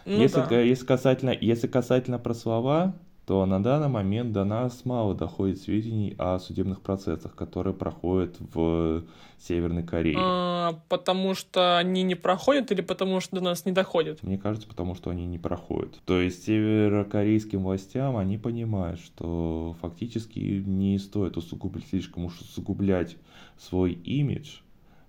[0.05, 0.61] Ну, если, да.
[0.61, 2.93] если, касательно, если касательно про слова,
[3.31, 9.05] то на данный момент до нас мало доходит сведений о судебных процессах, которые проходят в
[9.39, 10.19] Северной Корее.
[10.19, 14.21] А, потому что они не проходят или потому что до нас не доходят?
[14.25, 16.01] Мне кажется, потому что они не проходят.
[16.07, 23.17] То есть северокорейским властям они понимают, что фактически не стоит усугублять, слишком уж усугублять
[23.57, 24.57] свой имидж,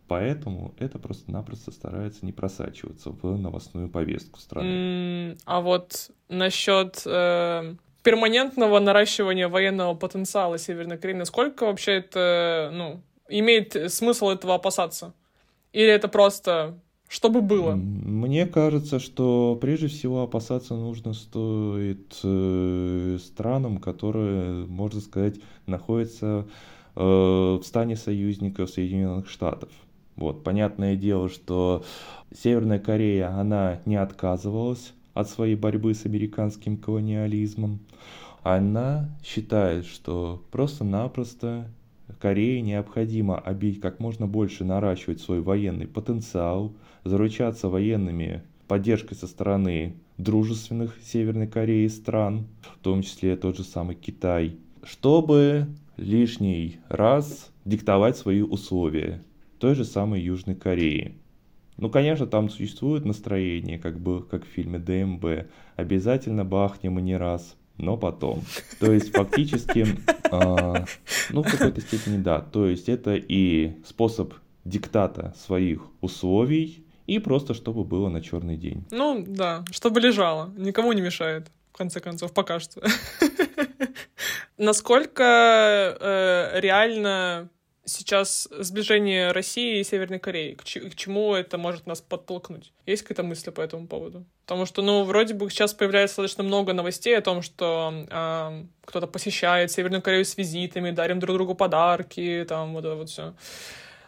[0.08, 5.38] поэтому это просто-напросто старается не просачиваться в новостную повестку страны.
[5.46, 13.92] А вот насчет э, перманентного наращивания военного потенциала Северной Кореи, насколько вообще это, ну, имеет
[13.92, 15.14] смысл этого опасаться?
[15.74, 16.80] Или это просто
[17.12, 17.74] чтобы было?
[17.76, 25.36] Мне кажется, что прежде всего опасаться нужно стоит э, странам, которые, можно сказать,
[25.66, 26.48] находятся
[26.96, 29.68] э, в стане союзников Соединенных Штатов.
[30.16, 31.84] Вот, понятное дело, что
[32.34, 37.80] Северная Корея, она не отказывалась от своей борьбы с американским колониализмом.
[38.44, 41.68] Она считает, что просто-напросто
[42.20, 49.96] Корее необходимо обить как можно больше наращивать свой военный потенциал, заручаться военными поддержкой со стороны
[50.18, 58.18] дружественных Северной Кореи стран, в том числе тот же самый Китай, чтобы лишний раз диктовать
[58.18, 59.24] свои условия
[59.60, 61.16] той же самой Южной Кореи.
[61.78, 65.48] Ну, конечно, там существует настроение, как бы, как в фильме ДМБ.
[65.76, 68.44] Обязательно бахнем и не раз, но потом.
[68.80, 69.88] То есть, фактически,
[70.32, 70.86] а,
[71.32, 72.42] ну, в какой-то степени да.
[72.42, 78.86] То есть, это и способ диктата своих условий, и просто чтобы было на черный день.
[78.92, 82.82] Ну, да, чтобы лежало, никому не мешает, в конце концов, пока что.
[84.58, 87.50] Насколько э, реально
[87.98, 90.54] сейчас сближение России и Северной Кореи?
[90.54, 92.74] К, к чему это может нас подтолкнуть?
[92.86, 94.26] Есть какая-то мысль по этому поводу?
[94.46, 99.08] Потому что, ну, вроде бы сейчас появляется достаточно много новостей о том, что а, кто-то
[99.08, 103.34] посещает Северную Корею с визитами, дарим друг другу подарки, там вот это вот все.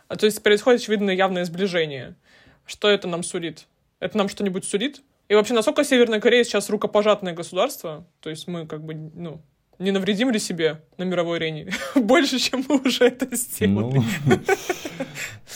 [0.08, 2.16] А, то есть происходит, очевидно, явное сближение.
[2.66, 3.68] Что это нам сулит?
[4.00, 5.02] Это нам что-нибудь сулит?
[5.30, 8.06] И вообще, насколько Северная Корея сейчас рукопожатное государство?
[8.20, 9.42] То есть мы как бы, ну,
[9.80, 14.02] не навредим ли себе на мировой арене больше, чем мы уже это сделали?
[14.26, 14.40] Ну,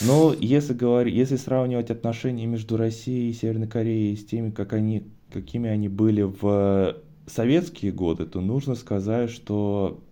[0.00, 5.04] ну, если говорить, если сравнивать отношения между Россией и Северной Кореей с теми, как они,
[5.32, 6.96] какими они были в
[7.26, 10.02] советские годы, то нужно сказать, что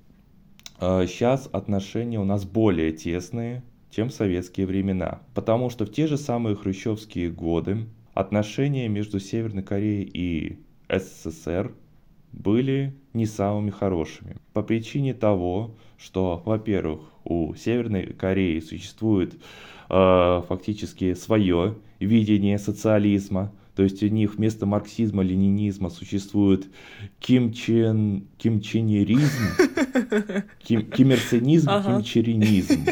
[0.80, 5.20] э, сейчас отношения у нас более тесные, чем в советские времена.
[5.34, 11.72] Потому что в те же самые хрущевские годы отношения между Северной Кореей и СССР
[12.36, 14.36] были не самыми хорошими.
[14.52, 19.34] По причине того, что, во-первых, у Северной Кореи существует
[19.90, 26.66] э, фактически свое видение социализма, то есть у них вместо марксизма, ленинизма существует
[27.18, 29.44] кимчен, кимченеризм,
[30.58, 31.96] ким, киммерсонизм, Ага.
[31.96, 32.84] кимчеринизм.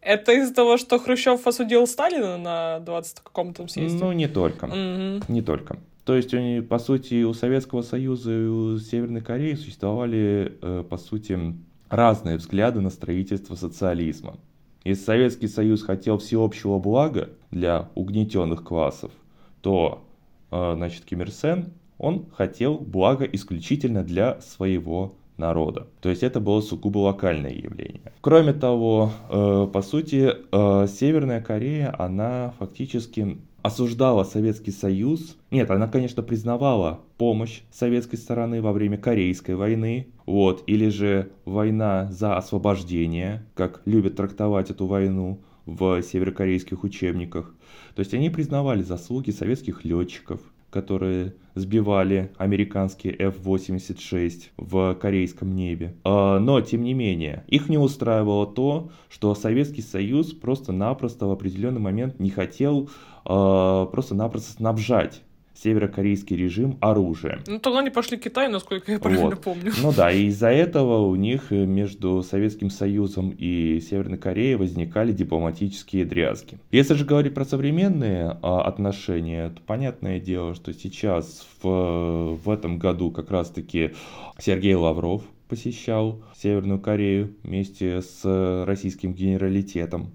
[0.00, 4.02] Это из-за того, что Хрущев осудил Сталина на 20 каком-то съезде?
[4.02, 4.66] Ну, не только.
[5.28, 5.78] Не только.
[6.10, 10.96] То есть, они, по сути, у Советского Союза и у Северной Кореи существовали, э, по
[10.96, 11.38] сути,
[11.88, 14.34] разные взгляды на строительство социализма.
[14.82, 19.12] Если Советский Союз хотел всеобщего блага для угнетенных классов,
[19.62, 20.02] то,
[20.50, 25.86] э, значит, Ким Ир Сен, он хотел блага исключительно для своего народа.
[26.00, 28.12] То есть это было сугубо локальное явление.
[28.20, 30.32] Кроме того, э, по сути,
[30.88, 35.36] Северная Корея, она фактически осуждала Советский Союз.
[35.50, 42.10] Нет, она, конечно, признавала помощь советской стороны во время Корейской войны, вот, или же война
[42.10, 47.54] за освобождение, как любят трактовать эту войну в северокорейских учебниках.
[47.94, 50.40] То есть они признавали заслуги советских летчиков,
[50.70, 55.94] которые сбивали американские F-86 в корейском небе.
[56.04, 61.80] А, Но, тем не менее, их не устраивало то, что Советский Союз просто-напросто в определенный
[61.80, 62.88] момент не хотел
[63.24, 65.22] просто-напросто снабжать
[65.62, 67.40] северокорейский режим оружием.
[67.46, 69.40] Ну, тогда они пошли к Китаю, насколько я правильно Вот.
[69.40, 69.72] помню.
[69.82, 75.12] Ну да, и из-за этого у них э, между Советским Союзом и Северной Кореей возникали
[75.12, 76.58] дипломатические дрязги.
[76.70, 82.78] Если же говорить про современные а, отношения, то понятное дело, что сейчас в, в этом
[82.78, 83.92] году как раз-таки
[84.38, 90.12] Сергей Лавров посещал Северную Корею вместе с российским генералитетом.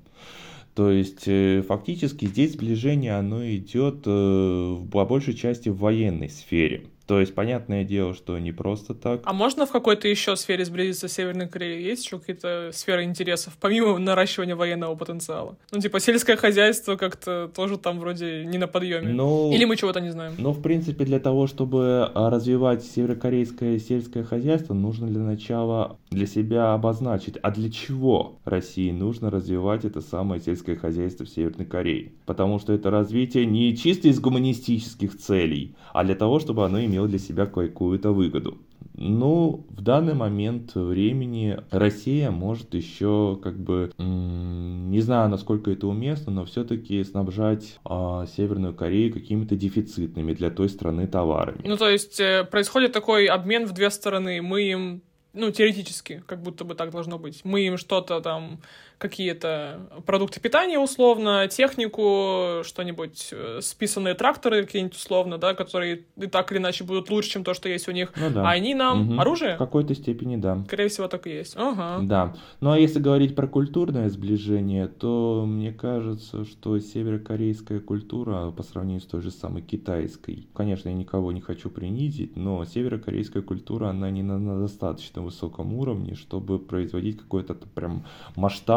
[0.76, 6.88] То есть э, фактически здесь сближение, оно идет э, по большей части в военной сфере.
[7.08, 9.22] То есть, понятное дело, что не просто так.
[9.24, 11.84] А можно в какой-то еще сфере сблизиться с Северной Кореей?
[11.84, 15.58] Есть еще какие-то сферы интересов, помимо наращивания военного потенциала?
[15.72, 19.14] Ну, типа, сельское хозяйство как-то тоже там вроде не на подъеме.
[19.14, 20.34] Ну, Или мы чего-то не знаем?
[20.38, 26.26] Ну, в принципе, для того, чтобы а, развивать северокорейское сельское хозяйство, нужно для начала для
[26.26, 32.14] себя обозначить, а для чего России нужно развивать это самое сельское хозяйство в Северной Корее.
[32.26, 36.95] Потому что это развитие не чисто из гуманистических целей, а для того, чтобы оно имело
[36.96, 38.58] имел для себя какую-то выгоду.
[38.98, 46.32] Ну, в данный момент времени Россия может еще как бы, не знаю, насколько это уместно,
[46.32, 51.62] но все-таки снабжать э, Северную Корею какими-то дефицитными для той страны товарами.
[51.66, 54.42] Ну, то есть э, происходит такой обмен в две стороны.
[54.42, 55.02] Мы им
[55.36, 57.42] ну, теоретически, как будто бы так должно быть.
[57.44, 58.62] Мы им что-то там,
[58.98, 66.52] какие-то продукты питания условно, технику, что-нибудь, э, списанные тракторы какие-нибудь условно, да, которые и так
[66.52, 68.14] или иначе будут лучше, чем то, что есть у них.
[68.16, 68.48] Ну, да.
[68.48, 69.22] А они нам угу.
[69.22, 69.56] оружие?
[69.56, 70.64] В какой-то степени, да.
[70.68, 71.56] Скорее всего, так и есть.
[71.58, 72.00] Ага.
[72.04, 72.36] Да.
[72.62, 79.02] Ну, а если говорить про культурное сближение, то мне кажется, что северокорейская культура по сравнению
[79.02, 84.10] с той же самой китайской, конечно, я никого не хочу принизить, но северокорейская культура, она
[84.10, 88.06] не на, на достаточно высоком уровне, чтобы производить какое-то прям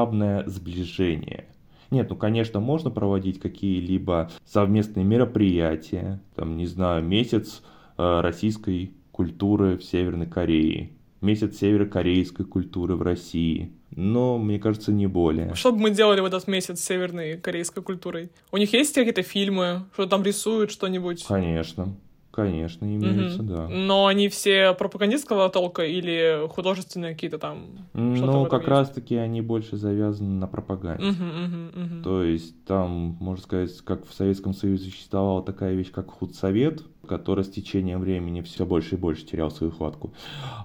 [0.09, 1.44] масштабное сближение.
[1.90, 7.62] Нет, ну, конечно, можно проводить какие-либо совместные мероприятия, там, не знаю, месяц
[7.96, 10.90] э, российской культуры в Северной Корее,
[11.22, 13.72] месяц северокорейской культуры в России.
[13.96, 15.54] Но, мне кажется, не более.
[15.54, 18.30] Что бы мы делали в этот месяц с северной корейской культурой?
[18.52, 21.24] У них есть какие-то фильмы, что там рисуют что-нибудь?
[21.26, 21.96] Конечно.
[22.39, 23.53] Конечно, имеются, угу.
[23.53, 23.68] да.
[23.68, 27.89] Но они все пропагандистского толка или художественные какие-то там?
[27.95, 31.05] Ну, как раз-таки они больше завязаны на пропаганде.
[31.05, 32.03] Угу, угу, угу.
[32.05, 37.44] То есть там, можно сказать, как в Советском Союзе существовала такая вещь, как худсовет, который
[37.44, 40.12] с течением времени все больше и больше терял свою хватку.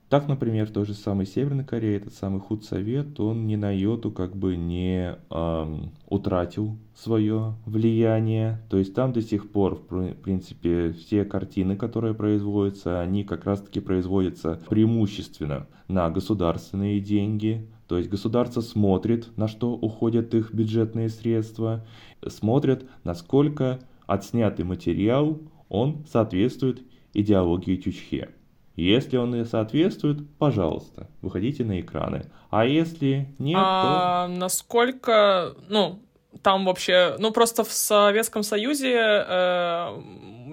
[0.10, 4.12] Так, например, в той же самой Северной Корее этот самый худсовет, он ни на йоту
[4.12, 8.62] как бы не эм, утратил свое влияние.
[8.70, 13.80] То есть там до сих пор, в принципе, все картины, которые производятся, они как раз-таки
[13.80, 17.68] производятся преимущественно на государственные деньги.
[17.88, 21.86] То есть государство смотрит, на что уходят их бюджетные средства,
[22.28, 25.40] смотрит, насколько отснятый материал
[25.74, 26.82] он соответствует
[27.14, 28.30] идеологии Чучхе.
[28.76, 32.32] Если он и соответствует, пожалуйста, выходите на экраны.
[32.50, 34.34] А если нет, а, то...
[34.34, 36.00] Насколько, ну,
[36.42, 40.02] там вообще, ну просто в Советском Союзе э,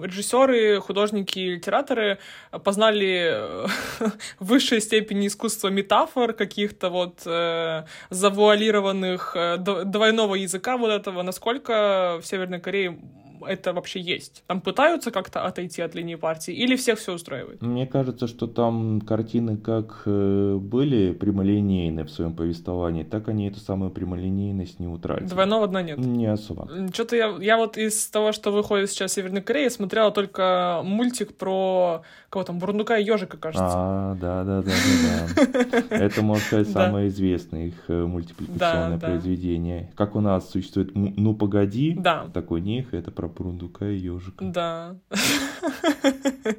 [0.03, 2.19] режиссеры, художники, литераторы
[2.63, 3.67] познали э,
[3.99, 4.11] в
[4.45, 12.25] высшей степени искусства метафор, каких-то вот э, завуалированных э, двойного языка вот этого, насколько в
[12.25, 12.97] Северной Корее
[13.45, 14.43] это вообще есть?
[14.47, 17.61] Там пытаются как-то отойти от линии партии или всех все устраивает?
[17.61, 23.59] Мне кажется, что там картины как э, были прямолинейны в своем повествовании, так они эту
[23.59, 25.27] самую прямолинейность не утратили.
[25.27, 25.97] Двойного дна нет?
[25.97, 26.69] Не особо.
[26.93, 31.35] Что-то я, я вот из того, что выходит сейчас в Северной Корее, смотрела только мультик
[31.35, 33.65] про кого там, Бурундука и Ежика, кажется.
[33.67, 35.87] А, да, да, да, да.
[35.95, 39.91] Это, можно сказать, самое известное их э, мультипликационное произведение.
[39.95, 41.99] Как у нас существует «Ну, погоди»,
[42.33, 44.43] так у них это про Бурундука и Ежика.
[44.43, 44.95] Да.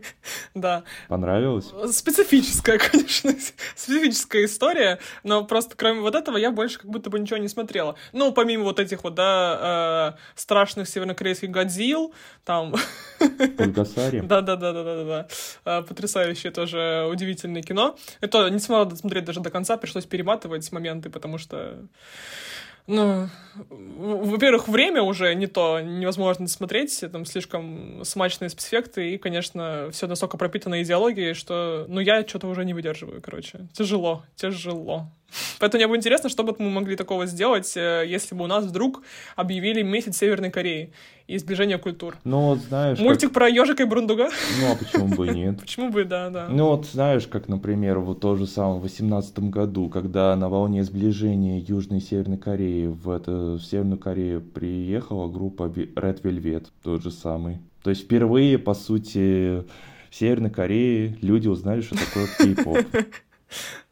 [0.55, 0.85] Да.
[1.09, 1.73] Понравилось?
[1.93, 3.35] Специфическая, конечно,
[3.75, 7.97] специфическая история, но просто кроме вот этого я больше как будто бы ничего не смотрела.
[8.12, 12.14] Ну, помимо вот этих вот, да, э, страшных севернокорейских Годзилл,
[12.45, 12.75] там...
[13.57, 14.20] Пульгасари.
[14.20, 15.27] Да-да-да-да-да-да.
[15.64, 17.97] Э, потрясающее тоже удивительное кино.
[18.20, 21.87] Это не смогла смотреть даже до конца, пришлось перематывать моменты, потому что
[22.87, 23.28] ну,
[23.61, 30.37] во-первых, время уже не то, невозможно смотреть, там слишком смачные спецэффекты, и, конечно, все настолько
[30.37, 33.68] пропитано идеологией, что, ну, я что-то уже не выдерживаю, короче.
[33.72, 35.09] Тяжело, тяжело.
[35.59, 38.64] Поэтому мне было интересно, что бы мы могли такого сделать, э, если бы у нас
[38.64, 39.03] вдруг
[39.37, 40.93] объявили месяц Северной Кореи
[41.26, 42.16] и сближение культур.
[42.24, 42.99] Ну, вот знаешь...
[42.99, 43.35] Мультик как...
[43.35, 44.28] про ежика и Брундуга?
[44.61, 45.61] Ну, а почему бы и нет?
[45.61, 46.49] Почему бы, да, да.
[46.49, 50.85] Ну, вот знаешь, как, например, вот то же самое в 18 году, когда на волне
[50.85, 57.03] сближения Южной и Северной Кореи в, это, в Северную Корею приехала группа Red Velvet, тот
[57.03, 57.59] же самый.
[57.83, 59.64] То есть впервые, по сути,
[60.11, 62.87] в Северной Корее люди узнали, что такое кей-поп.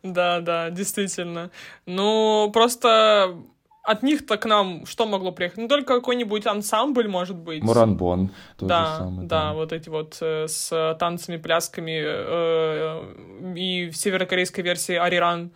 [0.02, 1.50] Да, да, действительно.
[1.86, 3.36] Ну, просто
[3.82, 5.58] от них-то к нам что могло приехать?
[5.58, 7.62] Ну, только какой-нибудь ансамбль, может быть.
[7.62, 8.30] Муранбон.
[8.61, 14.62] Да, самый, да, да, вот эти вот э, с танцами, плясками э, и в северокорейской
[14.62, 15.50] версии Ариран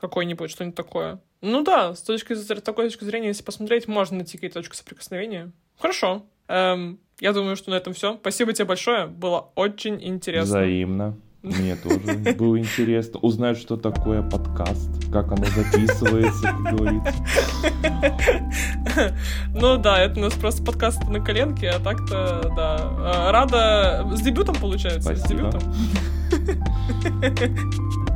[0.00, 1.20] какой-нибудь, что-нибудь такое.
[1.40, 5.52] Ну да, с точки с такой точки зрения, если посмотреть, можно найти какие-то точки соприкосновения.
[5.78, 6.22] Хорошо.
[6.48, 8.16] Эм, я думаю, что на этом все.
[8.16, 9.06] Спасибо тебе большое.
[9.06, 10.60] Было очень интересно.
[10.60, 11.16] Взаимно.
[11.46, 17.14] Мне тоже было интересно узнать, что такое подкаст, как оно записывается, как говорится.
[19.54, 22.76] Ну да, это у нас просто подкаст на коленке, а так-то, да.
[22.98, 25.52] А, рада с дебютом, получается, Спасибо.
[25.52, 25.62] с
[26.32, 28.15] дебютом.